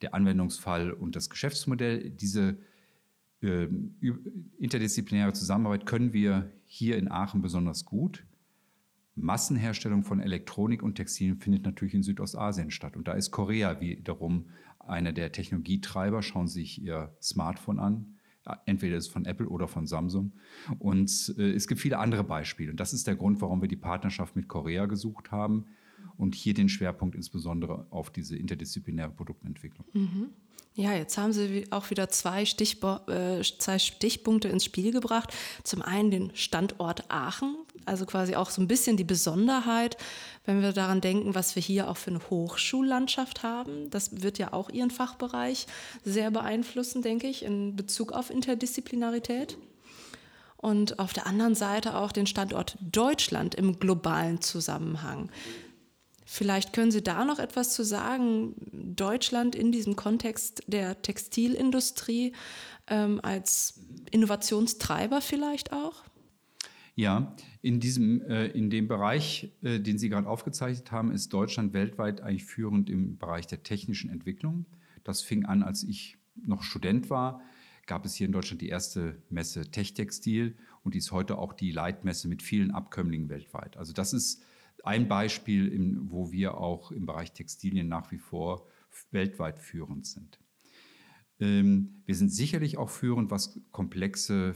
der 0.00 0.14
Anwendungsfall 0.14 0.92
und 0.92 1.14
das 1.14 1.28
Geschäftsmodell. 1.28 2.10
Diese 2.10 2.56
äh, 3.42 3.68
interdisziplinäre 4.58 5.34
Zusammenarbeit 5.34 5.84
können 5.84 6.14
wir 6.14 6.50
hier 6.64 6.96
in 6.96 7.10
Aachen 7.10 7.42
besonders 7.42 7.84
gut. 7.84 8.24
Massenherstellung 9.16 10.02
von 10.02 10.20
Elektronik 10.20 10.82
und 10.82 10.96
Textilien 10.96 11.36
findet 11.36 11.64
natürlich 11.64 11.94
in 11.94 12.02
Südostasien 12.02 12.70
statt. 12.70 12.96
Und 12.96 13.08
da 13.08 13.12
ist 13.12 13.30
Korea 13.30 13.80
wiederum 13.80 14.46
einer 14.78 15.12
der 15.12 15.32
Technologietreiber. 15.32 16.22
Schauen 16.22 16.48
Sie 16.48 16.60
sich 16.60 16.82
Ihr 16.82 17.16
Smartphone 17.22 17.78
an. 17.78 18.18
Entweder 18.66 18.96
ist 18.96 19.06
es 19.06 19.12
von 19.12 19.24
Apple 19.24 19.48
oder 19.48 19.68
von 19.68 19.86
Samsung. 19.86 20.32
Und 20.78 21.34
äh, 21.38 21.52
es 21.52 21.66
gibt 21.66 21.80
viele 21.80 21.98
andere 21.98 22.24
Beispiele. 22.24 22.70
Und 22.70 22.80
das 22.80 22.92
ist 22.92 23.06
der 23.06 23.16
Grund, 23.16 23.40
warum 23.40 23.62
wir 23.62 23.68
die 23.68 23.76
Partnerschaft 23.76 24.36
mit 24.36 24.48
Korea 24.48 24.86
gesucht 24.86 25.30
haben 25.30 25.64
und 26.18 26.34
hier 26.34 26.52
den 26.52 26.68
Schwerpunkt 26.68 27.14
insbesondere 27.14 27.86
auf 27.90 28.10
diese 28.10 28.36
interdisziplinäre 28.36 29.10
Produktentwicklung. 29.10 29.86
Mhm. 29.92 30.30
Ja, 30.76 30.92
jetzt 30.92 31.16
haben 31.16 31.32
Sie 31.32 31.66
auch 31.70 31.90
wieder 31.90 32.08
zwei, 32.08 32.44
Stichbo 32.44 32.96
äh, 33.06 33.42
zwei 33.42 33.78
Stichpunkte 33.78 34.48
ins 34.48 34.64
Spiel 34.64 34.90
gebracht. 34.90 35.32
Zum 35.62 35.82
einen 35.82 36.10
den 36.10 36.34
Standort 36.34 37.10
Aachen, 37.10 37.54
also 37.86 38.06
quasi 38.06 38.34
auch 38.34 38.50
so 38.50 38.60
ein 38.60 38.68
bisschen 38.68 38.96
die 38.96 39.04
Besonderheit, 39.04 39.96
wenn 40.44 40.62
wir 40.62 40.72
daran 40.72 41.00
denken, 41.00 41.34
was 41.34 41.54
wir 41.54 41.62
hier 41.62 41.88
auch 41.88 41.96
für 41.96 42.10
eine 42.10 42.30
Hochschullandschaft 42.30 43.42
haben. 43.42 43.90
Das 43.90 44.22
wird 44.22 44.38
ja 44.38 44.52
auch 44.52 44.70
Ihren 44.70 44.90
Fachbereich 44.90 45.66
sehr 46.04 46.30
beeinflussen, 46.30 47.02
denke 47.02 47.26
ich, 47.26 47.44
in 47.44 47.76
Bezug 47.76 48.12
auf 48.12 48.30
Interdisziplinarität. 48.30 49.58
Und 50.56 50.98
auf 50.98 51.12
der 51.12 51.26
anderen 51.26 51.54
Seite 51.54 51.94
auch 51.94 52.10
den 52.10 52.26
Standort 52.26 52.78
Deutschland 52.80 53.54
im 53.54 53.78
globalen 53.78 54.40
Zusammenhang. 54.40 55.30
Vielleicht 56.24 56.72
können 56.72 56.90
Sie 56.90 57.02
da 57.02 57.24
noch 57.24 57.38
etwas 57.38 57.74
zu 57.74 57.84
sagen. 57.84 58.54
Deutschland 58.72 59.54
in 59.54 59.72
diesem 59.72 59.94
Kontext 59.94 60.62
der 60.66 61.02
Textilindustrie 61.02 62.32
ähm, 62.86 63.20
als 63.22 63.80
Innovationstreiber 64.10 65.20
vielleicht 65.20 65.72
auch? 65.72 66.02
Ja, 66.94 67.34
in, 67.64 67.80
diesem, 67.80 68.20
äh, 68.20 68.48
in 68.48 68.68
dem 68.68 68.88
Bereich, 68.88 69.50
äh, 69.62 69.80
den 69.80 69.96
Sie 69.96 70.10
gerade 70.10 70.28
aufgezeichnet 70.28 70.92
haben, 70.92 71.10
ist 71.10 71.32
Deutschland 71.32 71.72
weltweit 71.72 72.20
eigentlich 72.20 72.44
führend 72.44 72.90
im 72.90 73.16
Bereich 73.16 73.46
der 73.46 73.62
technischen 73.62 74.10
Entwicklung. 74.10 74.66
Das 75.02 75.22
fing 75.22 75.46
an, 75.46 75.62
als 75.62 75.82
ich 75.82 76.18
noch 76.36 76.62
Student 76.62 77.08
war, 77.08 77.40
gab 77.86 78.04
es 78.04 78.14
hier 78.14 78.26
in 78.26 78.32
Deutschland 78.32 78.60
die 78.60 78.68
erste 78.68 79.16
Messe 79.30 79.70
Techtextil 79.70 80.58
und 80.82 80.92
die 80.92 80.98
ist 80.98 81.10
heute 81.10 81.38
auch 81.38 81.54
die 81.54 81.72
Leitmesse 81.72 82.28
mit 82.28 82.42
vielen 82.42 82.70
Abkömmlingen 82.70 83.30
weltweit. 83.30 83.78
Also 83.78 83.94
das 83.94 84.12
ist 84.12 84.42
ein 84.82 85.08
Beispiel, 85.08 85.68
im, 85.68 86.10
wo 86.10 86.30
wir 86.30 86.58
auch 86.58 86.92
im 86.92 87.06
Bereich 87.06 87.32
Textilien 87.32 87.88
nach 87.88 88.12
wie 88.12 88.18
vor 88.18 88.68
weltweit 89.10 89.58
führend 89.58 90.04
sind. 90.04 90.38
Ähm, 91.40 92.02
wir 92.04 92.14
sind 92.14 92.28
sicherlich 92.28 92.76
auch 92.76 92.90
führend, 92.90 93.30
was 93.30 93.58
komplexe 93.72 94.52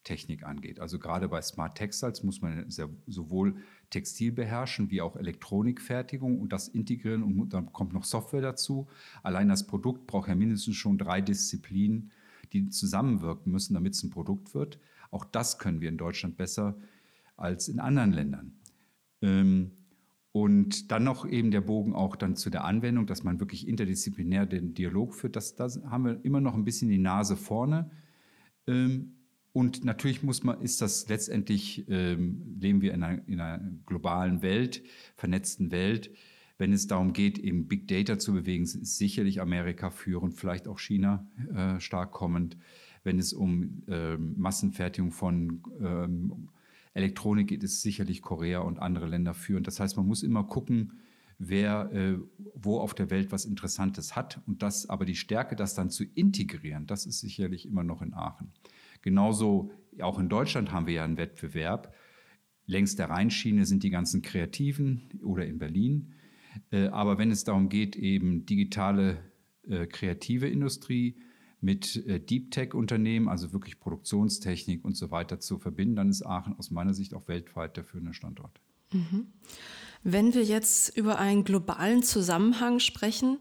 Fertigungstechnik 0.00 0.44
angeht. 0.44 0.80
Also 0.80 0.98
gerade 0.98 1.28
bei 1.28 1.40
Smart 1.42 1.76
Textiles 1.76 2.22
muss 2.22 2.40
man 2.40 2.70
sehr, 2.70 2.88
sowohl 3.06 3.56
Textil 3.90 4.32
beherrschen 4.32 4.90
wie 4.90 5.00
auch 5.00 5.16
Elektronikfertigung 5.16 6.40
und 6.40 6.52
das 6.52 6.68
integrieren 6.68 7.22
und 7.22 7.52
dann 7.52 7.72
kommt 7.72 7.92
noch 7.92 8.04
Software 8.04 8.40
dazu. 8.42 8.88
Allein 9.22 9.48
das 9.48 9.66
Produkt 9.66 10.06
braucht 10.06 10.28
ja 10.28 10.34
mindestens 10.34 10.76
schon 10.76 10.98
drei 10.98 11.20
Disziplinen, 11.20 12.10
die 12.52 12.68
zusammenwirken 12.68 13.52
müssen, 13.52 13.74
damit 13.74 13.94
es 13.94 14.02
ein 14.02 14.10
Produkt 14.10 14.54
wird. 14.54 14.78
Auch 15.10 15.24
das 15.24 15.58
können 15.58 15.80
wir 15.80 15.88
in 15.88 15.98
Deutschland 15.98 16.36
besser 16.36 16.76
als 17.36 17.68
in 17.68 17.80
anderen 17.80 18.12
Ländern. 18.12 18.52
Ähm, 19.22 19.72
und 20.32 20.92
dann 20.92 21.02
noch 21.02 21.26
eben 21.26 21.50
der 21.50 21.60
Bogen 21.60 21.92
auch 21.92 22.14
dann 22.14 22.36
zu 22.36 22.50
der 22.50 22.64
Anwendung, 22.64 23.06
dass 23.06 23.24
man 23.24 23.40
wirklich 23.40 23.66
interdisziplinär 23.66 24.46
den 24.46 24.74
Dialog 24.74 25.16
führt. 25.16 25.34
Das, 25.34 25.56
das 25.56 25.82
haben 25.82 26.04
wir 26.04 26.24
immer 26.24 26.40
noch 26.40 26.54
ein 26.54 26.64
bisschen 26.64 26.88
die 26.88 26.98
Nase 26.98 27.36
vorne. 27.36 27.90
Ähm, 28.68 29.19
und 29.60 29.84
natürlich 29.84 30.22
muss 30.22 30.42
man, 30.42 30.62
ist 30.62 30.80
das 30.80 31.06
letztendlich, 31.10 31.84
ähm, 31.90 32.56
leben 32.58 32.80
wir 32.80 32.94
in 32.94 33.02
einer, 33.02 33.28
in 33.28 33.40
einer, 33.40 33.62
globalen 33.84 34.40
Welt, 34.40 34.82
vernetzten 35.16 35.70
Welt. 35.70 36.10
Wenn 36.56 36.72
es 36.72 36.86
darum 36.86 37.12
geht, 37.12 37.38
eben 37.38 37.68
Big 37.68 37.86
Data 37.86 38.18
zu 38.18 38.32
bewegen, 38.32 38.64
ist 38.64 38.96
sicherlich 38.96 39.38
Amerika 39.38 39.90
führend, 39.90 40.32
vielleicht 40.32 40.66
auch 40.66 40.78
China 40.78 41.26
äh, 41.54 41.78
stark 41.78 42.12
kommend. 42.12 42.56
Wenn 43.04 43.18
es 43.18 43.34
um 43.34 43.82
äh, 43.86 44.16
Massenfertigung 44.16 45.12
von 45.12 45.62
ähm, 45.78 46.48
Elektronik 46.94 47.48
geht 47.48 47.62
es 47.62 47.82
sicherlich 47.82 48.22
Korea 48.22 48.60
und 48.60 48.78
andere 48.78 49.08
Länder 49.08 49.34
führen. 49.34 49.62
Das 49.62 49.78
heißt, 49.78 49.94
man 49.98 50.06
muss 50.06 50.22
immer 50.22 50.44
gucken, 50.44 50.94
wer 51.38 51.92
äh, 51.92 52.18
wo 52.54 52.78
auf 52.80 52.94
der 52.94 53.10
Welt 53.10 53.30
was 53.30 53.44
Interessantes 53.44 54.16
hat 54.16 54.40
und 54.46 54.62
das 54.62 54.88
aber 54.88 55.04
die 55.04 55.16
Stärke, 55.16 55.54
das 55.54 55.74
dann 55.74 55.90
zu 55.90 56.04
integrieren, 56.04 56.86
das 56.86 57.04
ist 57.04 57.20
sicherlich 57.20 57.66
immer 57.66 57.84
noch 57.84 58.00
in 58.00 58.14
Aachen. 58.14 58.52
Genauso 59.02 59.70
auch 60.00 60.18
in 60.18 60.28
Deutschland 60.28 60.72
haben 60.72 60.86
wir 60.86 60.94
ja 60.94 61.04
einen 61.04 61.16
Wettbewerb. 61.16 61.94
Längs 62.66 62.96
der 62.96 63.10
Rheinschiene 63.10 63.66
sind 63.66 63.82
die 63.82 63.90
ganzen 63.90 64.22
Kreativen 64.22 65.20
oder 65.22 65.44
in 65.46 65.58
Berlin. 65.58 66.14
Äh, 66.70 66.88
aber 66.88 67.18
wenn 67.18 67.30
es 67.30 67.44
darum 67.44 67.68
geht, 67.68 67.96
eben 67.96 68.46
digitale 68.46 69.18
äh, 69.68 69.86
kreative 69.86 70.48
Industrie 70.48 71.16
mit 71.60 71.96
äh, 72.06 72.20
Deep 72.20 72.50
Tech-Unternehmen, 72.50 73.28
also 73.28 73.52
wirklich 73.52 73.80
Produktionstechnik 73.80 74.84
und 74.84 74.96
so 74.96 75.10
weiter 75.10 75.40
zu 75.40 75.58
verbinden, 75.58 75.96
dann 75.96 76.08
ist 76.08 76.24
Aachen 76.24 76.56
aus 76.58 76.70
meiner 76.70 76.94
Sicht 76.94 77.14
auch 77.14 77.28
weltweit 77.28 77.76
der 77.76 77.84
führende 77.84 78.14
Standort. 78.14 78.60
Mhm. 78.92 79.26
Wenn 80.02 80.32
wir 80.34 80.42
jetzt 80.42 80.96
über 80.96 81.18
einen 81.18 81.44
globalen 81.44 82.02
Zusammenhang 82.02 82.78
sprechen, 82.78 83.38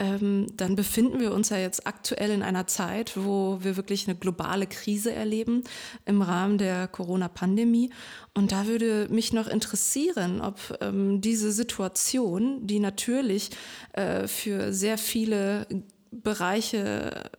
ähm, 0.00 0.46
dann 0.56 0.76
befinden 0.76 1.20
wir 1.20 1.32
uns 1.32 1.50
ja 1.50 1.58
jetzt 1.58 1.86
aktuell 1.86 2.30
in 2.30 2.42
einer 2.42 2.66
Zeit, 2.66 3.12
wo 3.16 3.58
wir 3.60 3.76
wirklich 3.76 4.08
eine 4.08 4.18
globale 4.18 4.66
Krise 4.66 5.12
erleben 5.12 5.62
im 6.06 6.22
Rahmen 6.22 6.56
der 6.56 6.88
Corona-Pandemie. 6.88 7.90
Und 8.34 8.50
da 8.50 8.66
würde 8.66 9.08
mich 9.10 9.34
noch 9.34 9.46
interessieren, 9.46 10.40
ob 10.40 10.78
ähm, 10.80 11.20
diese 11.20 11.52
Situation, 11.52 12.66
die 12.66 12.80
natürlich 12.80 13.50
äh, 13.92 14.26
für 14.26 14.72
sehr 14.72 14.96
viele 14.96 15.66
Bereiche 16.10 17.30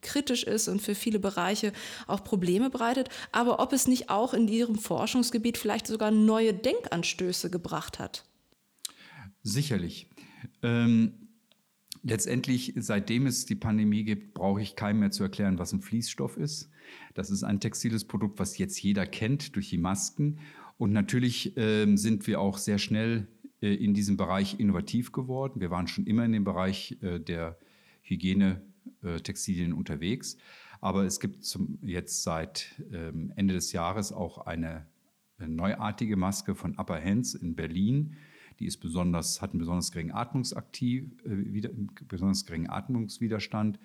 kritisch 0.00 0.44
ist 0.44 0.68
und 0.68 0.80
für 0.80 0.94
viele 0.94 1.18
Bereiche 1.18 1.72
auch 2.06 2.22
Probleme 2.22 2.70
bereitet, 2.70 3.08
aber 3.32 3.58
ob 3.58 3.72
es 3.72 3.88
nicht 3.88 4.10
auch 4.10 4.32
in 4.32 4.46
Ihrem 4.46 4.76
Forschungsgebiet 4.76 5.58
vielleicht 5.58 5.88
sogar 5.88 6.12
neue 6.12 6.54
Denkanstöße 6.54 7.50
gebracht 7.50 7.98
hat. 7.98 8.24
Sicherlich. 9.42 10.08
Ähm, 10.62 11.25
Letztendlich, 12.08 12.72
seitdem 12.76 13.26
es 13.26 13.46
die 13.46 13.56
Pandemie 13.56 14.04
gibt, 14.04 14.32
brauche 14.32 14.62
ich 14.62 14.76
keinem 14.76 15.00
mehr 15.00 15.10
zu 15.10 15.24
erklären, 15.24 15.58
was 15.58 15.72
ein 15.72 15.80
Fließstoff 15.80 16.36
ist. 16.36 16.70
Das 17.14 17.30
ist 17.30 17.42
ein 17.42 17.58
textiles 17.58 18.04
Produkt, 18.04 18.38
was 18.38 18.58
jetzt 18.58 18.80
jeder 18.80 19.06
kennt 19.06 19.56
durch 19.56 19.70
die 19.70 19.78
Masken. 19.78 20.38
Und 20.78 20.92
natürlich 20.92 21.56
äh, 21.56 21.96
sind 21.96 22.28
wir 22.28 22.40
auch 22.40 22.58
sehr 22.58 22.78
schnell 22.78 23.26
äh, 23.60 23.74
in 23.74 23.92
diesem 23.92 24.16
Bereich 24.16 24.60
innovativ 24.60 25.10
geworden. 25.10 25.60
Wir 25.60 25.72
waren 25.72 25.88
schon 25.88 26.06
immer 26.06 26.24
in 26.24 26.30
dem 26.30 26.44
Bereich 26.44 26.96
äh, 27.02 27.18
der 27.18 27.58
Hygienetextilien 28.02 29.72
unterwegs. 29.72 30.36
Aber 30.80 31.02
es 31.06 31.18
gibt 31.18 31.44
zum, 31.44 31.80
jetzt 31.82 32.22
seit 32.22 32.80
ähm, 32.92 33.32
Ende 33.34 33.54
des 33.54 33.72
Jahres 33.72 34.12
auch 34.12 34.46
eine, 34.46 34.86
eine 35.38 35.48
neuartige 35.48 36.16
Maske 36.16 36.54
von 36.54 36.78
Upper 36.78 37.02
Hands 37.02 37.34
in 37.34 37.56
Berlin 37.56 38.14
die 38.58 38.66
ist 38.66 38.78
besonders, 38.78 39.42
hat 39.42 39.50
einen 39.50 39.58
besonders 39.58 39.92
geringen, 39.92 40.12
Atmungsaktiv, 40.12 41.10
äh, 41.24 41.52
wieder, 41.52 41.70
besonders 42.08 42.46
geringen 42.46 42.70
Atmungswiderstand 42.70 43.78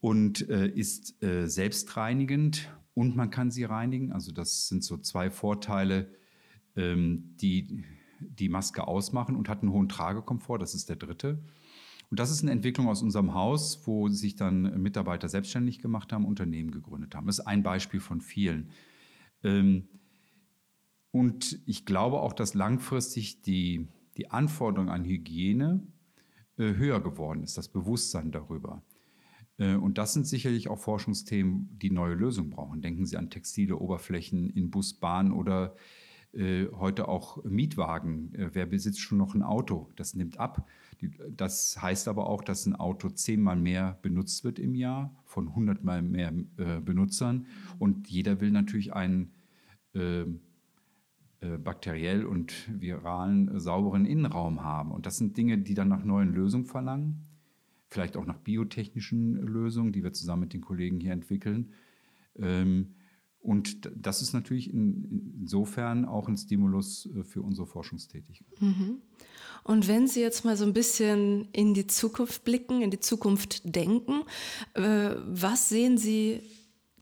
und 0.00 0.48
äh, 0.48 0.68
ist 0.68 1.22
äh, 1.22 1.46
selbstreinigend 1.46 2.70
und 2.94 3.16
man 3.16 3.30
kann 3.30 3.50
sie 3.50 3.64
reinigen. 3.64 4.12
Also 4.12 4.32
das 4.32 4.68
sind 4.68 4.84
so 4.84 4.98
zwei 4.98 5.30
Vorteile, 5.30 6.10
ähm, 6.76 7.34
die 7.40 7.84
die 8.20 8.48
Maske 8.48 8.86
ausmachen 8.86 9.36
und 9.36 9.48
hat 9.48 9.62
einen 9.62 9.72
hohen 9.72 9.88
Tragekomfort. 9.88 10.58
Das 10.58 10.74
ist 10.74 10.88
der 10.88 10.96
dritte. 10.96 11.42
Und 12.10 12.20
das 12.20 12.30
ist 12.30 12.42
eine 12.42 12.52
Entwicklung 12.52 12.88
aus 12.88 13.02
unserem 13.02 13.34
Haus, 13.34 13.86
wo 13.86 14.08
sich 14.08 14.36
dann 14.36 14.80
Mitarbeiter 14.80 15.28
selbstständig 15.28 15.80
gemacht 15.80 16.12
haben, 16.12 16.24
Unternehmen 16.24 16.70
gegründet 16.70 17.14
haben. 17.14 17.26
Das 17.26 17.38
ist 17.38 17.46
ein 17.46 17.62
Beispiel 17.62 18.00
von 18.00 18.20
vielen. 18.20 18.70
Ähm, 19.42 19.88
und 21.14 21.60
ich 21.64 21.86
glaube 21.86 22.18
auch, 22.18 22.32
dass 22.32 22.54
langfristig 22.54 23.40
die, 23.42 23.86
die 24.16 24.32
Anforderung 24.32 24.88
an 24.88 25.04
Hygiene 25.04 25.80
äh, 26.56 26.74
höher 26.74 27.00
geworden 27.00 27.44
ist, 27.44 27.56
das 27.56 27.68
Bewusstsein 27.68 28.32
darüber. 28.32 28.82
Äh, 29.58 29.76
und 29.76 29.96
das 29.96 30.12
sind 30.12 30.26
sicherlich 30.26 30.66
auch 30.66 30.80
Forschungsthemen, 30.80 31.78
die 31.80 31.90
neue 31.90 32.14
Lösungen 32.14 32.50
brauchen. 32.50 32.82
Denken 32.82 33.06
Sie 33.06 33.16
an 33.16 33.30
textile 33.30 33.76
Oberflächen 33.76 34.50
in 34.50 34.72
Bus, 34.72 34.94
Bahn 34.94 35.30
oder 35.30 35.76
äh, 36.32 36.66
heute 36.72 37.06
auch 37.06 37.44
Mietwagen. 37.44 38.32
Wer 38.52 38.66
besitzt 38.66 38.98
schon 38.98 39.18
noch 39.18 39.36
ein 39.36 39.44
Auto? 39.44 39.92
Das 39.94 40.14
nimmt 40.14 40.40
ab. 40.40 40.68
Das 41.30 41.80
heißt 41.80 42.08
aber 42.08 42.26
auch, 42.26 42.42
dass 42.42 42.66
ein 42.66 42.74
Auto 42.74 43.08
zehnmal 43.08 43.54
mehr 43.54 44.00
benutzt 44.02 44.42
wird 44.42 44.58
im 44.58 44.74
Jahr, 44.74 45.14
von 45.26 45.54
hundertmal 45.54 46.02
mehr 46.02 46.32
Benutzern. 46.84 47.46
Und 47.78 48.08
jeder 48.08 48.40
will 48.40 48.50
natürlich 48.50 48.94
einen 48.94 49.30
ähm, 49.94 50.40
äh, 50.40 50.53
bakteriell 51.58 52.24
und 52.24 52.52
viralen 52.80 53.48
äh, 53.48 53.60
sauberen 53.60 54.06
Innenraum 54.06 54.62
haben. 54.62 54.92
Und 54.92 55.06
das 55.06 55.18
sind 55.18 55.36
Dinge, 55.36 55.58
die 55.58 55.74
dann 55.74 55.88
nach 55.88 56.04
neuen 56.04 56.32
Lösungen 56.32 56.64
verlangen, 56.64 57.26
vielleicht 57.88 58.16
auch 58.16 58.26
nach 58.26 58.38
biotechnischen 58.38 59.34
Lösungen, 59.34 59.92
die 59.92 60.02
wir 60.02 60.12
zusammen 60.12 60.42
mit 60.42 60.52
den 60.52 60.60
Kollegen 60.60 61.00
hier 61.00 61.12
entwickeln. 61.12 61.72
Ähm, 62.36 62.94
und 63.40 63.90
das 63.94 64.22
ist 64.22 64.32
natürlich 64.32 64.72
insofern 64.72 66.06
auch 66.06 66.28
ein 66.28 66.36
Stimulus 66.36 67.06
äh, 67.14 67.24
für 67.24 67.42
unsere 67.42 67.66
Forschungstätigkeit. 67.66 68.60
Mhm. 68.60 69.02
Und 69.64 69.86
wenn 69.86 70.08
Sie 70.08 70.20
jetzt 70.20 70.44
mal 70.44 70.56
so 70.56 70.64
ein 70.64 70.72
bisschen 70.72 71.48
in 71.52 71.74
die 71.74 71.86
Zukunft 71.86 72.44
blicken, 72.44 72.82
in 72.82 72.90
die 72.90 73.00
Zukunft 73.00 73.62
denken, 73.64 74.20
was 74.74 75.70
sehen 75.70 75.96
Sie 75.96 76.42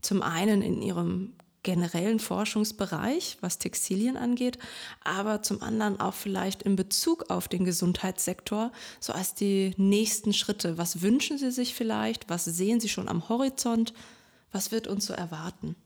zum 0.00 0.22
einen 0.22 0.62
in 0.62 0.80
Ihrem 0.80 1.32
generellen 1.62 2.18
Forschungsbereich, 2.18 3.38
was 3.40 3.58
Textilien 3.58 4.16
angeht, 4.16 4.58
aber 5.04 5.42
zum 5.42 5.62
anderen 5.62 6.00
auch 6.00 6.14
vielleicht 6.14 6.62
in 6.62 6.76
Bezug 6.76 7.30
auf 7.30 7.48
den 7.48 7.64
Gesundheitssektor, 7.64 8.72
so 9.00 9.12
als 9.12 9.34
die 9.34 9.74
nächsten 9.76 10.32
Schritte. 10.32 10.78
Was 10.78 11.02
wünschen 11.02 11.38
Sie 11.38 11.50
sich 11.50 11.74
vielleicht? 11.74 12.28
Was 12.28 12.44
sehen 12.44 12.80
Sie 12.80 12.88
schon 12.88 13.08
am 13.08 13.28
Horizont? 13.28 13.94
Was 14.50 14.72
wird 14.72 14.86
uns 14.86 15.06
so 15.06 15.14
erwarten? 15.14 15.76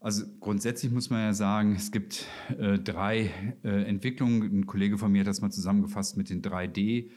Also 0.00 0.24
grundsätzlich 0.38 0.92
muss 0.92 1.10
man 1.10 1.20
ja 1.20 1.34
sagen, 1.34 1.74
es 1.74 1.90
gibt 1.90 2.24
äh, 2.56 2.78
drei 2.78 3.30
äh, 3.64 3.84
Entwicklungen. 3.84 4.60
Ein 4.60 4.66
Kollege 4.66 4.96
von 4.96 5.10
mir 5.10 5.20
hat 5.20 5.26
das 5.26 5.40
mal 5.40 5.50
zusammengefasst 5.50 6.16
mit 6.16 6.30
den 6.30 6.40
3D. 6.40 7.10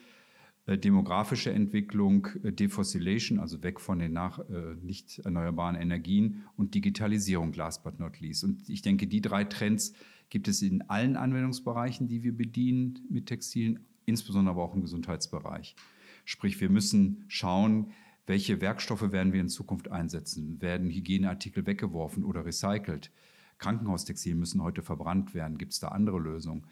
Äh, 0.72 0.78
demografische 0.78 1.52
Entwicklung, 1.52 2.28
äh, 2.44 2.54
Defossilation, 2.54 3.40
also 3.40 3.62
weg 3.62 3.82
von 3.82 4.00
den 4.00 4.14
nach, 4.14 4.40
äh, 4.40 4.76
nicht 4.82 5.20
erneuerbaren 5.20 5.76
Energien 5.76 6.44
und 6.56 6.76
Digitalisierung, 6.76 7.52
last 7.54 7.84
but 7.84 8.00
not 8.00 8.22
least. 8.22 8.46
Und 8.46 8.70
ich 8.70 8.82
denke, 8.82 9.08
die 9.08 9.20
drei 9.20 9.44
Trends 9.44 9.94
gibt 10.30 10.48
es 10.48 10.62
in 10.62 10.82
allen 10.84 11.18
Anwendungsbereichen, 11.18 12.08
die 12.08 12.24
wir 12.24 12.36
bedienen 12.36 13.00
mit 13.10 13.26
Textilien, 13.26 13.80
insbesondere 14.06 14.54
aber 14.54 14.64
auch 14.64 14.74
im 14.74 14.82
Gesundheitsbereich. 14.82 15.76
Sprich, 16.24 16.62
wir 16.62 16.70
müssen 16.70 17.26
schauen, 17.28 17.92
welche 18.26 18.62
Werkstoffe 18.62 19.12
werden 19.12 19.34
wir 19.34 19.42
in 19.42 19.50
Zukunft 19.50 19.92
einsetzen? 19.92 20.62
Werden 20.62 20.90
Hygieneartikel 20.90 21.66
weggeworfen 21.66 22.24
oder 22.24 22.46
recycelt? 22.46 23.12
Krankenhaustextilien 23.58 24.40
müssen 24.40 24.64
heute 24.64 24.84
verbrannt 24.84 25.34
werden. 25.34 25.58
Gibt 25.58 25.74
es 25.74 25.82
da 25.82 25.90
andere 25.90 26.20
Lösungen? 26.20 26.64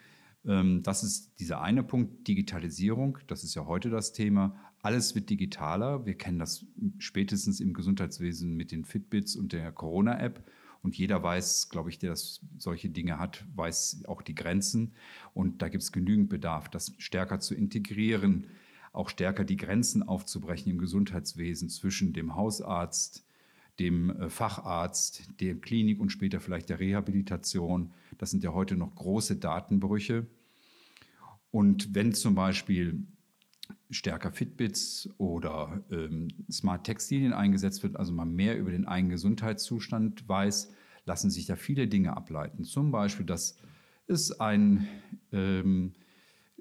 Ähm, 0.46 0.84
das 0.84 1.04
ist 1.04 1.40
dieser 1.40 1.62
eine 1.62 1.84
Punkt, 1.84 2.28
Digitalisierung. 2.28 3.18
Das 3.28 3.44
ist 3.44 3.56
ja 3.56 3.66
heute 3.66 3.90
das 3.90 4.14
Thema. 4.14 4.56
Alles 4.82 5.16
wird 5.16 5.30
digitaler. 5.30 6.06
Wir 6.06 6.16
kennen 6.16 6.40
das 6.40 6.66
spätestens 6.98 7.60
im 7.60 7.74
Gesundheitswesen 7.74 8.56
mit 8.56 8.72
den 8.72 8.86
Fitbits 8.86 9.36
und 9.36 9.52
der 9.52 9.72
Corona-App. 9.72 10.44
Und 10.82 10.98
jeder 10.98 11.22
weiß, 11.22 11.70
glaube 11.70 11.90
ich, 11.90 12.00
der 12.00 12.12
das, 12.12 12.42
solche 12.58 12.90
Dinge 12.90 13.20
hat, 13.20 13.46
weiß 13.56 14.04
auch 14.08 14.22
die 14.22 14.36
Grenzen. 14.36 14.94
Und 15.34 15.62
da 15.62 15.68
gibt 15.68 15.84
es 15.84 15.92
genügend 15.92 16.30
Bedarf, 16.30 16.70
das 16.70 16.94
stärker 16.98 17.40
zu 17.40 17.54
integrieren, 17.54 18.48
auch 18.94 19.10
stärker 19.10 19.44
die 19.44 19.58
Grenzen 19.58 20.04
aufzubrechen 20.04 20.72
im 20.72 20.78
Gesundheitswesen 20.78 21.70
zwischen 21.70 22.14
dem 22.14 22.36
Hausarzt, 22.36 23.26
dem 23.80 24.10
äh, 24.10 24.30
Facharzt, 24.30 25.30
der 25.40 25.56
Klinik 25.56 26.00
und 26.00 26.12
später 26.12 26.40
vielleicht 26.40 26.70
der 26.70 26.80
Rehabilitation. 26.80 27.92
Das 28.20 28.30
sind 28.30 28.44
ja 28.44 28.54
heute 28.54 28.76
noch 28.76 28.94
große 28.94 29.38
Datenbrüche. 29.38 30.28
Und 31.50 31.96
wenn 31.96 32.14
zum 32.14 32.36
Beispiel 32.36 33.08
stärker 33.90 34.32
Fitbits 34.32 35.10
oder 35.18 35.84
ähm, 35.90 36.28
Smart 36.52 36.84
Textilien 36.84 37.34
eingesetzt 37.34 37.82
wird, 37.82 37.96
also 37.96 38.14
man 38.14 38.36
mehr 38.36 38.60
über 38.60 38.72
den 38.72 38.86
eigenen 38.86 39.12
Gesundheitszustand 39.12 40.30
weiß, 40.30 40.72
lassen 41.06 41.32
sich 41.32 41.48
da 41.48 41.56
viele 41.56 41.88
Dinge 41.88 42.16
ableiten. 42.16 42.66
Zum 42.66 42.92
Beispiel, 42.92 43.26
dass 43.26 43.58
es 44.06 44.40
ein 44.40 44.88
ähm, 45.32 45.94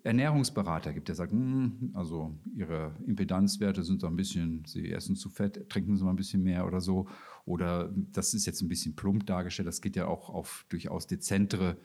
Ernährungsberater 0.09 0.95
gibt, 0.95 1.09
der 1.09 1.15
sagt, 1.15 1.33
hm, 1.33 1.91
also 1.93 2.35
Ihre 2.57 2.97
Impedanzwerte 3.07 3.85
sind 3.85 4.01
so 4.01 4.07
ein 4.07 4.17
bisschen, 4.17 4.65
Sie 4.67 4.91
essen 4.91 5.17
zu 5.17 5.29
fett, 5.29 5.69
trinken 5.69 5.97
Sie 5.97 6.05
mal 6.05 6.11
ein 6.11 6.17
bisschen 6.17 6.43
mehr 6.43 6.67
oder 6.67 6.81
so. 6.81 7.09
Oder 7.45 7.93
das 7.95 8.33
ist 8.33 8.47
jetzt 8.47 8.63
ein 8.63 8.69
bisschen 8.69 8.97
plump 8.97 9.27
dargestellt, 9.27 9.69
das 9.69 9.83
geht 9.83 9.97
ja 9.97 10.07
auch 10.07 10.31
auf 10.31 10.65
durchaus 10.71 11.07
dezentere 11.07 11.77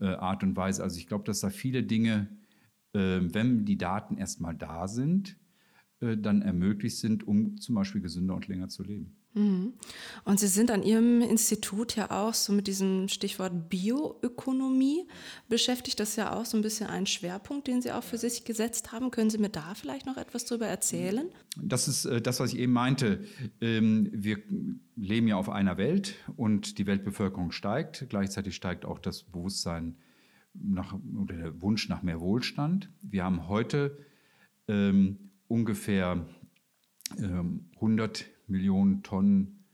äh, 0.00 0.06
Art 0.06 0.42
und 0.42 0.56
Weise. 0.56 0.82
Also 0.82 0.98
ich 0.98 1.06
glaube, 1.06 1.24
dass 1.24 1.40
da 1.40 1.50
viele 1.50 1.82
Dinge, 1.82 2.28
äh, 2.94 3.20
wenn 3.20 3.66
die 3.66 3.76
Daten 3.76 4.16
erstmal 4.16 4.54
da 4.54 4.88
sind, 4.88 5.36
äh, 6.00 6.16
dann 6.16 6.40
ermöglicht 6.40 6.98
sind, 6.98 7.28
um 7.28 7.58
zum 7.58 7.74
Beispiel 7.74 8.00
gesünder 8.00 8.34
und 8.34 8.48
länger 8.48 8.68
zu 8.68 8.84
leben. 8.84 9.16
Mhm. 9.36 9.74
Und 10.24 10.40
Sie 10.40 10.46
sind 10.46 10.70
an 10.70 10.82
Ihrem 10.82 11.20
Institut 11.20 11.94
ja 11.94 12.10
auch 12.10 12.32
so 12.32 12.54
mit 12.54 12.66
diesem 12.66 13.08
Stichwort 13.08 13.68
Bioökonomie 13.68 15.06
beschäftigt. 15.50 16.00
Das 16.00 16.10
ist 16.10 16.16
ja 16.16 16.32
auch 16.32 16.46
so 16.46 16.56
ein 16.56 16.62
bisschen 16.62 16.88
ein 16.88 17.04
Schwerpunkt, 17.04 17.66
den 17.66 17.82
Sie 17.82 17.92
auch 17.92 18.02
für 18.02 18.16
sich 18.16 18.46
gesetzt 18.46 18.92
haben. 18.92 19.10
Können 19.10 19.28
Sie 19.28 19.36
mir 19.36 19.50
da 19.50 19.74
vielleicht 19.74 20.06
noch 20.06 20.16
etwas 20.16 20.46
darüber 20.46 20.66
erzählen? 20.66 21.28
Das 21.60 21.86
ist 21.86 22.06
äh, 22.06 22.22
das, 22.22 22.40
was 22.40 22.54
ich 22.54 22.58
eben 22.58 22.72
meinte. 22.72 23.24
Ähm, 23.60 24.08
wir 24.10 24.38
leben 24.96 25.28
ja 25.28 25.36
auf 25.36 25.50
einer 25.50 25.76
Welt 25.76 26.14
und 26.36 26.78
die 26.78 26.86
Weltbevölkerung 26.86 27.50
steigt. 27.52 28.06
Gleichzeitig 28.08 28.56
steigt 28.56 28.86
auch 28.86 28.98
das 28.98 29.22
Bewusstsein 29.24 29.98
nach, 30.54 30.96
oder 31.14 31.36
der 31.36 31.60
Wunsch 31.60 31.90
nach 31.90 32.02
mehr 32.02 32.20
Wohlstand. 32.20 32.90
Wir 33.02 33.24
haben 33.24 33.48
heute 33.48 33.98
ähm, 34.66 35.30
ungefähr 35.46 36.26
ähm, 37.18 37.68
100 37.74 38.24
Millionen 38.46 39.02
Tonnen 39.02 39.64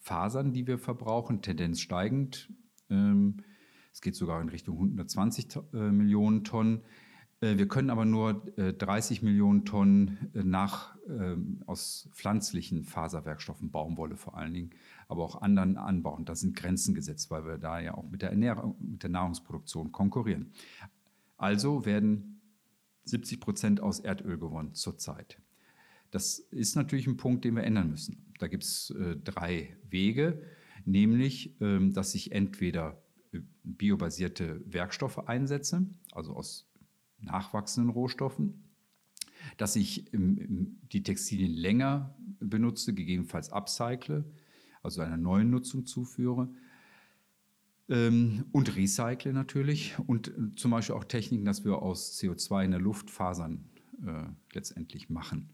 Fasern, 0.00 0.52
die 0.52 0.66
wir 0.66 0.78
verbrauchen, 0.78 1.42
Tendenz 1.42 1.80
steigend. 1.80 2.52
Ähm, 2.88 3.42
Es 3.92 4.00
geht 4.00 4.14
sogar 4.16 4.40
in 4.40 4.48
Richtung 4.48 4.76
120 4.76 5.48
äh, 5.72 5.90
Millionen 5.90 6.44
Tonnen. 6.44 6.82
Äh, 7.40 7.58
wir 7.58 7.68
können 7.68 7.90
aber 7.90 8.04
nur 8.04 8.34
30 8.56 9.22
Millionen 9.22 9.64
Tonnen 9.64 10.30
nach, 10.32 10.96
ähm, 11.08 11.62
aus 11.66 12.08
pflanzlichen 12.14 12.84
Faserwerkstoffen, 12.84 13.70
Baumwolle 13.70 14.16
vor 14.16 14.36
allen 14.36 14.54
Dingen, 14.54 14.70
aber 15.08 15.24
auch 15.24 15.42
anderen 15.42 15.76
anbauen. 15.76 16.24
Da 16.24 16.34
sind 16.34 16.56
Grenzen 16.56 16.94
gesetzt, 16.94 17.30
weil 17.30 17.44
wir 17.44 17.58
da 17.58 17.80
ja 17.80 17.94
auch 17.94 18.08
mit 18.08 18.22
der, 18.22 18.30
Ernährung, 18.30 18.76
mit 18.80 19.02
der 19.02 19.10
Nahrungsproduktion 19.10 19.92
konkurrieren. 19.92 20.52
Also 21.36 21.84
werden 21.84 22.40
70 23.04 23.40
Prozent 23.40 23.80
aus 23.80 24.00
Erdöl 24.00 24.38
gewonnen 24.38 24.74
zurzeit. 24.74 25.40
Das 26.10 26.38
ist 26.38 26.76
natürlich 26.76 27.06
ein 27.06 27.16
Punkt, 27.16 27.44
den 27.44 27.56
wir 27.56 27.64
ändern 27.64 27.90
müssen. 27.90 28.32
Da 28.38 28.48
gibt 28.48 28.64
es 28.64 28.90
äh, 28.90 29.16
drei 29.16 29.76
Wege, 29.88 30.42
nämlich, 30.84 31.56
ähm, 31.60 31.92
dass 31.92 32.14
ich 32.14 32.32
entweder 32.32 33.02
äh, 33.32 33.40
biobasierte 33.62 34.60
Werkstoffe 34.66 35.28
einsetze, 35.28 35.86
also 36.12 36.34
aus 36.34 36.68
nachwachsenden 37.20 37.90
Rohstoffen, 37.90 38.64
dass 39.56 39.76
ich 39.76 40.12
ähm, 40.12 40.78
die 40.92 41.02
Textilien 41.02 41.52
länger 41.52 42.14
benutze, 42.40 42.94
gegebenenfalls 42.94 43.52
upcycle, 43.52 44.24
also 44.82 45.02
einer 45.02 45.16
neuen 45.16 45.50
Nutzung 45.50 45.86
zuführe. 45.86 46.48
Ähm, 47.88 48.46
und 48.52 48.76
recycle 48.76 49.32
natürlich. 49.32 49.98
Und 50.06 50.28
äh, 50.28 50.54
zum 50.56 50.70
Beispiel 50.70 50.94
auch 50.94 51.04
Techniken, 51.04 51.44
dass 51.44 51.64
wir 51.64 51.82
aus 51.82 52.18
CO2 52.18 52.64
in 52.64 52.70
der 52.70 52.80
Luft 52.80 53.10
Fasern 53.10 53.64
äh, 54.06 54.24
letztendlich 54.54 55.10
machen. 55.10 55.50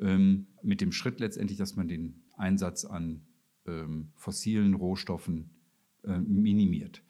Ähm, 0.00 0.46
mit 0.62 0.80
dem 0.80 0.92
Schritt 0.92 1.20
letztendlich, 1.20 1.58
dass 1.58 1.76
man 1.76 1.88
den 1.88 2.22
Einsatz 2.36 2.84
an 2.84 3.22
ähm, 3.66 4.08
fossilen 4.14 4.74
Rohstoffen 4.74 5.50
äh, 6.04 6.18
minimiert. 6.18 7.02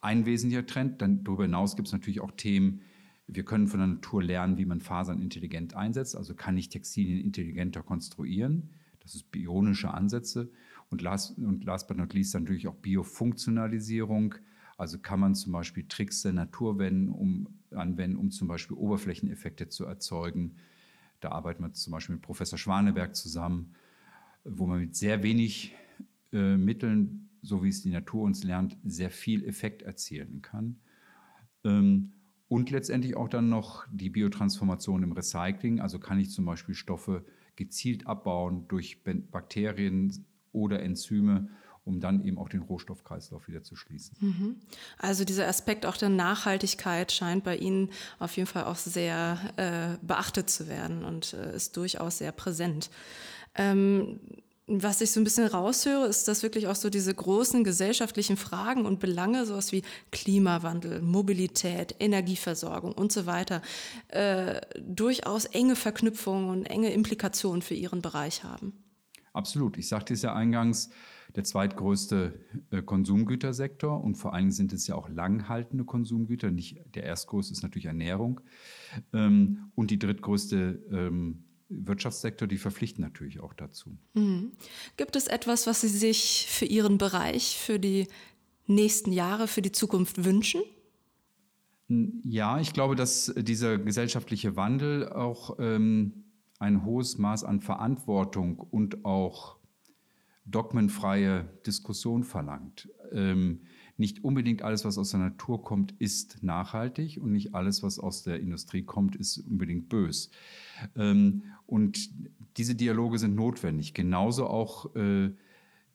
Ein 0.00 0.26
wesentlicher 0.26 0.66
Trend. 0.66 1.00
Dann 1.00 1.24
darüber 1.24 1.44
hinaus 1.44 1.76
gibt 1.76 1.88
es 1.88 1.92
natürlich 1.92 2.20
auch 2.20 2.32
Themen, 2.32 2.80
wir 3.26 3.44
können 3.44 3.68
von 3.68 3.80
der 3.80 3.86
Natur 3.86 4.22
lernen, 4.22 4.58
wie 4.58 4.66
man 4.66 4.80
Fasern 4.80 5.20
intelligent 5.22 5.74
einsetzt. 5.74 6.16
Also 6.16 6.34
kann 6.34 6.56
ich 6.56 6.68
Textilien 6.68 7.24
intelligenter 7.24 7.82
konstruieren. 7.82 8.70
Das 9.00 9.14
ist 9.14 9.30
bionische 9.30 9.92
Ansätze. 9.92 10.50
Und 10.90 11.00
last, 11.00 11.38
und 11.38 11.64
last 11.64 11.88
but 11.88 11.96
not 11.96 12.12
least 12.12 12.34
natürlich 12.34 12.68
auch 12.68 12.74
Biofunktionalisierung. 12.74 14.34
Also 14.76 14.98
kann 14.98 15.20
man 15.20 15.34
zum 15.34 15.52
Beispiel 15.52 15.86
Tricks 15.88 16.22
der 16.22 16.32
Natur 16.32 16.78
wenden, 16.78 17.08
um, 17.08 17.48
anwenden, 17.70 18.16
um 18.16 18.30
zum 18.30 18.48
Beispiel 18.48 18.76
Oberflächeneffekte 18.76 19.68
zu 19.68 19.86
erzeugen. 19.86 20.56
Da 21.24 21.30
arbeiten 21.30 21.62
wir 21.62 21.72
zum 21.72 21.90
Beispiel 21.90 22.16
mit 22.16 22.22
Professor 22.22 22.58
Schwaneberg 22.58 23.16
zusammen, 23.16 23.74
wo 24.44 24.66
man 24.66 24.80
mit 24.80 24.94
sehr 24.94 25.22
wenig 25.22 25.74
äh, 26.34 26.58
Mitteln, 26.58 27.30
so 27.40 27.64
wie 27.64 27.70
es 27.70 27.80
die 27.80 27.88
Natur 27.88 28.24
uns 28.24 28.44
lernt, 28.44 28.76
sehr 28.84 29.08
viel 29.08 29.42
Effekt 29.42 29.80
erzielen 29.80 30.42
kann. 30.42 30.76
Ähm, 31.64 32.12
und 32.48 32.70
letztendlich 32.70 33.16
auch 33.16 33.30
dann 33.30 33.48
noch 33.48 33.86
die 33.90 34.10
Biotransformation 34.10 35.02
im 35.02 35.12
Recycling. 35.12 35.80
Also 35.80 35.98
kann 35.98 36.20
ich 36.20 36.30
zum 36.30 36.44
Beispiel 36.44 36.74
Stoffe 36.74 37.24
gezielt 37.56 38.06
abbauen 38.06 38.68
durch 38.68 39.02
Bakterien 39.02 40.26
oder 40.52 40.82
Enzyme, 40.82 41.48
um 41.84 42.00
dann 42.00 42.24
eben 42.24 42.38
auch 42.38 42.48
den 42.48 42.62
Rohstoffkreislauf 42.62 43.46
wieder 43.48 43.62
zu 43.62 43.76
schließen. 43.76 44.16
Mhm. 44.20 44.56
Also 44.98 45.24
dieser 45.24 45.46
Aspekt 45.46 45.86
auch 45.86 45.96
der 45.96 46.08
Nachhaltigkeit 46.08 47.12
scheint 47.12 47.44
bei 47.44 47.56
Ihnen 47.56 47.90
auf 48.18 48.36
jeden 48.36 48.48
Fall 48.48 48.64
auch 48.64 48.76
sehr 48.76 49.38
äh, 49.56 50.04
beachtet 50.04 50.50
zu 50.50 50.68
werden 50.68 51.04
und 51.04 51.34
äh, 51.34 51.54
ist 51.54 51.76
durchaus 51.76 52.18
sehr 52.18 52.32
präsent. 52.32 52.90
Ähm, 53.54 54.20
was 54.66 55.02
ich 55.02 55.12
so 55.12 55.20
ein 55.20 55.24
bisschen 55.24 55.46
raushöre, 55.46 56.06
ist, 56.06 56.26
dass 56.26 56.42
wirklich 56.42 56.68
auch 56.68 56.74
so 56.74 56.88
diese 56.88 57.14
großen 57.14 57.64
gesellschaftlichen 57.64 58.38
Fragen 58.38 58.86
und 58.86 58.98
Belange, 58.98 59.44
sowas 59.44 59.72
wie 59.72 59.82
Klimawandel, 60.10 61.02
Mobilität, 61.02 61.94
Energieversorgung 62.00 62.92
und 62.92 63.12
so 63.12 63.26
weiter, 63.26 63.60
äh, 64.08 64.62
durchaus 64.80 65.44
enge 65.44 65.76
Verknüpfungen 65.76 66.48
und 66.48 66.64
enge 66.64 66.92
Implikationen 66.92 67.60
für 67.60 67.74
Ihren 67.74 68.00
Bereich 68.00 68.42
haben. 68.42 68.72
Absolut. 69.34 69.76
Ich 69.76 69.88
sagte 69.88 70.14
es 70.14 70.22
ja 70.22 70.34
eingangs, 70.34 70.88
der 71.36 71.44
zweitgrößte 71.44 72.40
äh, 72.70 72.82
Konsumgütersektor 72.82 74.02
und 74.02 74.16
vor 74.16 74.34
allem 74.34 74.50
sind 74.50 74.72
es 74.72 74.86
ja 74.86 74.94
auch 74.94 75.08
langhaltende 75.08 75.84
Konsumgüter. 75.84 76.50
Nicht 76.50 76.80
der 76.94 77.04
erstgrößte 77.04 77.52
ist 77.52 77.62
natürlich 77.62 77.86
Ernährung 77.86 78.40
ähm, 79.12 79.70
und 79.74 79.90
die 79.90 79.98
drittgrößte 79.98 80.82
ähm, 80.92 81.44
Wirtschaftssektor, 81.68 82.46
die 82.46 82.58
verpflichten 82.58 83.02
natürlich 83.02 83.40
auch 83.40 83.54
dazu. 83.54 83.96
Mhm. 84.14 84.52
Gibt 84.96 85.16
es 85.16 85.26
etwas, 85.26 85.66
was 85.66 85.80
Sie 85.80 85.88
sich 85.88 86.46
für 86.48 86.66
Ihren 86.66 86.98
Bereich, 86.98 87.56
für 87.58 87.78
die 87.78 88.06
nächsten 88.66 89.12
Jahre, 89.12 89.48
für 89.48 89.62
die 89.62 89.72
Zukunft 89.72 90.24
wünschen? 90.24 90.62
Ja, 91.88 92.60
ich 92.60 92.72
glaube, 92.72 92.96
dass 92.96 93.32
dieser 93.36 93.78
gesellschaftliche 93.78 94.56
Wandel 94.56 95.08
auch 95.08 95.56
ähm, 95.58 96.24
ein 96.58 96.84
hohes 96.84 97.18
Maß 97.18 97.44
an 97.44 97.60
Verantwortung 97.60 98.58
und 98.58 99.04
auch 99.04 99.58
dogmenfreie 100.44 101.48
Diskussion 101.66 102.24
verlangt. 102.24 102.88
Ähm, 103.12 103.60
nicht 103.96 104.24
unbedingt 104.24 104.62
alles, 104.62 104.84
was 104.84 104.98
aus 104.98 105.10
der 105.10 105.20
Natur 105.20 105.62
kommt, 105.62 105.92
ist 105.92 106.42
nachhaltig 106.42 107.18
und 107.20 107.32
nicht 107.32 107.54
alles, 107.54 107.82
was 107.82 107.98
aus 107.98 108.24
der 108.24 108.40
Industrie 108.40 108.82
kommt, 108.82 109.14
ist 109.14 109.38
unbedingt 109.38 109.88
bös. 109.88 110.30
Ähm, 110.96 111.44
und 111.66 112.10
diese 112.56 112.74
Dialoge 112.74 113.18
sind 113.18 113.36
notwendig. 113.36 113.94
Genauso 113.94 114.46
auch 114.46 114.94
äh, 114.96 115.30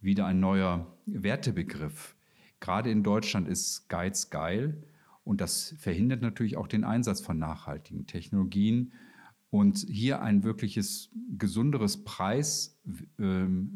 wieder 0.02 0.26
ein 0.26 0.40
neuer 0.40 0.88
Wertebegriff. 1.06 2.16
Gerade 2.60 2.90
in 2.90 3.04
Deutschland 3.04 3.48
ist 3.48 3.90
Geiz 3.90 4.30
geil 4.30 4.82
und 5.24 5.42
das 5.42 5.76
verhindert 5.78 6.22
natürlich 6.22 6.58
auch 6.58 6.68
den 6.68 6.84
Einsatz 6.84 7.22
von 7.22 7.38
nachhaltigen 7.38 8.08
Technologien. 8.08 8.94
Und 9.52 9.80
hier 9.90 10.22
ein 10.22 10.44
wirkliches 10.44 11.10
gesunderes 11.38 12.04
Preis-Wertverständnis 12.04 13.10
ähm, 13.20 13.72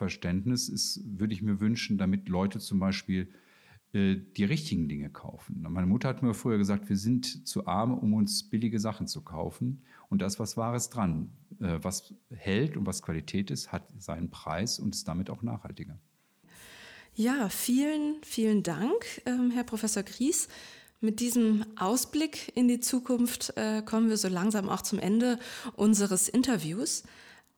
ist, 0.00 1.00
würde 1.04 1.34
ich 1.34 1.42
mir 1.42 1.60
wünschen, 1.60 1.98
damit 1.98 2.28
Leute 2.28 2.58
zum 2.58 2.78
Beispiel 2.78 3.28
äh, 3.92 4.16
die 4.36 4.44
richtigen 4.44 4.88
Dinge 4.88 5.08
kaufen. 5.10 5.62
Meine 5.68 5.86
Mutter 5.86 6.08
hat 6.08 6.22
mir 6.22 6.34
früher 6.34 6.58
gesagt, 6.58 6.88
wir 6.88 6.96
sind 6.96 7.46
zu 7.46 7.66
arm, 7.66 7.96
um 7.96 8.14
uns 8.14 8.50
billige 8.50 8.80
Sachen 8.80 9.06
zu 9.06 9.22
kaufen. 9.22 9.82
Und 10.08 10.20
da 10.20 10.26
ist 10.26 10.40
was 10.40 10.56
Wahres 10.56 10.90
dran. 10.90 11.30
Äh, 11.60 11.78
was 11.82 12.12
hält 12.30 12.76
und 12.76 12.86
was 12.86 13.02
Qualität 13.02 13.50
ist, 13.50 13.72
hat 13.72 13.88
seinen 13.98 14.30
Preis 14.30 14.78
und 14.78 14.94
ist 14.94 15.06
damit 15.06 15.30
auch 15.30 15.42
nachhaltiger. 15.42 15.98
Ja, 17.14 17.48
vielen, 17.48 18.16
vielen 18.24 18.64
Dank, 18.64 19.22
ähm, 19.24 19.52
Herr 19.52 19.62
Professor 19.62 20.02
Gries. 20.02 20.48
Mit 21.00 21.20
diesem 21.20 21.64
Ausblick 21.76 22.50
in 22.56 22.66
die 22.66 22.80
Zukunft 22.80 23.52
äh, 23.56 23.82
kommen 23.82 24.08
wir 24.08 24.16
so 24.16 24.26
langsam 24.26 24.68
auch 24.68 24.82
zum 24.82 24.98
Ende 24.98 25.38
unseres 25.76 26.28
Interviews. 26.28 27.04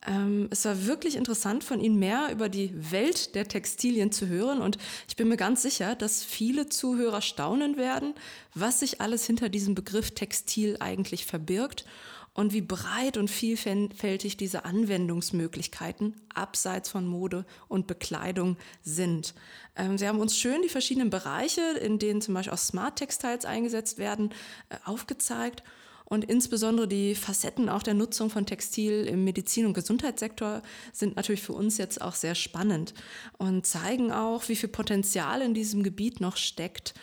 Ähm, 0.07 0.47
es 0.51 0.65
war 0.65 0.85
wirklich 0.85 1.15
interessant, 1.15 1.63
von 1.63 1.79
Ihnen 1.81 1.99
mehr 1.99 2.29
über 2.31 2.49
die 2.49 2.71
Welt 2.91 3.35
der 3.35 3.47
Textilien 3.47 4.11
zu 4.11 4.27
hören. 4.27 4.61
Und 4.61 4.77
ich 5.07 5.15
bin 5.15 5.27
mir 5.27 5.37
ganz 5.37 5.61
sicher, 5.61 5.95
dass 5.95 6.23
viele 6.23 6.69
Zuhörer 6.69 7.21
staunen 7.21 7.77
werden, 7.77 8.13
was 8.55 8.79
sich 8.79 9.01
alles 9.01 9.25
hinter 9.25 9.49
diesem 9.49 9.75
Begriff 9.75 10.11
Textil 10.11 10.77
eigentlich 10.79 11.25
verbirgt 11.25 11.85
und 12.33 12.53
wie 12.53 12.61
breit 12.61 13.17
und 13.17 13.29
vielfältig 13.29 14.37
diese 14.37 14.63
Anwendungsmöglichkeiten 14.63 16.15
abseits 16.33 16.87
von 16.87 17.07
Mode 17.07 17.45
und 17.67 17.87
Bekleidung 17.87 18.57
sind. 18.83 19.33
Ähm, 19.75 19.97
Sie 19.97 20.07
haben 20.07 20.19
uns 20.19 20.37
schön 20.37 20.61
die 20.61 20.69
verschiedenen 20.69 21.09
Bereiche, 21.09 21.61
in 21.81 21.99
denen 21.99 22.21
zum 22.21 22.35
Beispiel 22.35 22.53
auch 22.53 22.59
Smart 22.59 22.97
Textiles 22.97 23.43
eingesetzt 23.43 23.97
werden, 23.97 24.29
äh, 24.69 24.75
aufgezeigt 24.85 25.63
und 26.09 26.25
insbesondere 26.25 26.87
die 26.87 27.15
Facetten 27.15 27.67
auch 27.67 27.83
der 27.83 27.93
Nutzung 27.93 28.29
von 28.29 28.45
Textil 28.45 29.05
im 29.05 29.25
Medizin- 29.25 29.65
und 29.65 29.73
Gesundheitssektor 29.73 30.61
sind 30.93 31.17
natürlich 31.17 31.41
für 31.41 31.53
uns 31.53 31.77
jetzt 31.77 32.01
auch 32.01 32.15
sehr 32.15 32.35
spannend 32.35 32.93
und 33.37 33.65
zeigen 33.65 34.11
auch, 34.11 34.47
wie 34.47 34.55
viel 34.55 34.69
Potenzial 34.69 35.41
in 35.41 35.53
diesem 35.53 35.83
Gebiet 35.83 36.21
noch 36.21 36.37
steckt. 36.37 36.93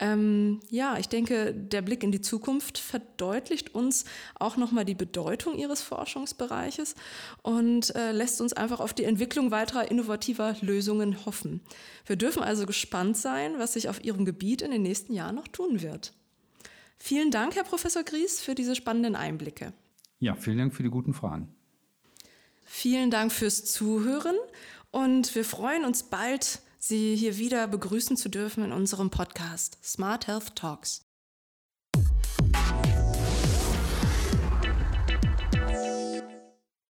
Ähm, 0.00 0.60
ja, 0.70 0.96
ich 0.98 1.08
denke, 1.08 1.52
der 1.52 1.82
Blick 1.82 2.02
in 2.02 2.12
die 2.12 2.20
Zukunft 2.20 2.78
verdeutlicht 2.78 3.74
uns 3.74 4.04
auch 4.36 4.56
nochmal 4.56 4.84
die 4.84 4.94
Bedeutung 4.94 5.56
Ihres 5.56 5.82
Forschungsbereiches 5.82 6.94
und 7.42 7.94
äh, 7.96 8.12
lässt 8.12 8.40
uns 8.40 8.52
einfach 8.52 8.80
auf 8.80 8.92
die 8.92 9.04
Entwicklung 9.04 9.50
weiterer 9.50 9.90
innovativer 9.90 10.56
Lösungen 10.60 11.24
hoffen. 11.26 11.60
Wir 12.06 12.16
dürfen 12.16 12.42
also 12.42 12.64
gespannt 12.64 13.16
sein, 13.16 13.54
was 13.58 13.72
sich 13.72 13.88
auf 13.88 14.04
Ihrem 14.04 14.24
Gebiet 14.24 14.62
in 14.62 14.70
den 14.70 14.82
nächsten 14.82 15.14
Jahren 15.14 15.34
noch 15.34 15.48
tun 15.48 15.82
wird. 15.82 16.12
Vielen 16.98 17.30
Dank, 17.30 17.54
Herr 17.54 17.64
Professor 17.64 18.02
Gries, 18.02 18.40
für 18.40 18.54
diese 18.54 18.74
spannenden 18.74 19.16
Einblicke. 19.16 19.72
Ja, 20.18 20.34
vielen 20.34 20.58
Dank 20.58 20.74
für 20.74 20.82
die 20.82 20.90
guten 20.90 21.14
Fragen. 21.14 21.54
Vielen 22.64 23.10
Dank 23.10 23.32
fürs 23.32 23.64
Zuhören 23.64 24.36
und 24.90 25.34
wir 25.34 25.44
freuen 25.44 25.84
uns 25.84 26.04
bald, 26.04 26.60
Sie 26.80 27.16
hier 27.16 27.38
wieder 27.38 27.66
begrüßen 27.66 28.16
zu 28.16 28.28
dürfen 28.28 28.64
in 28.64 28.72
unserem 28.72 29.10
Podcast 29.10 29.78
Smart 29.82 30.28
Health 30.28 30.54
Talks. 30.54 31.07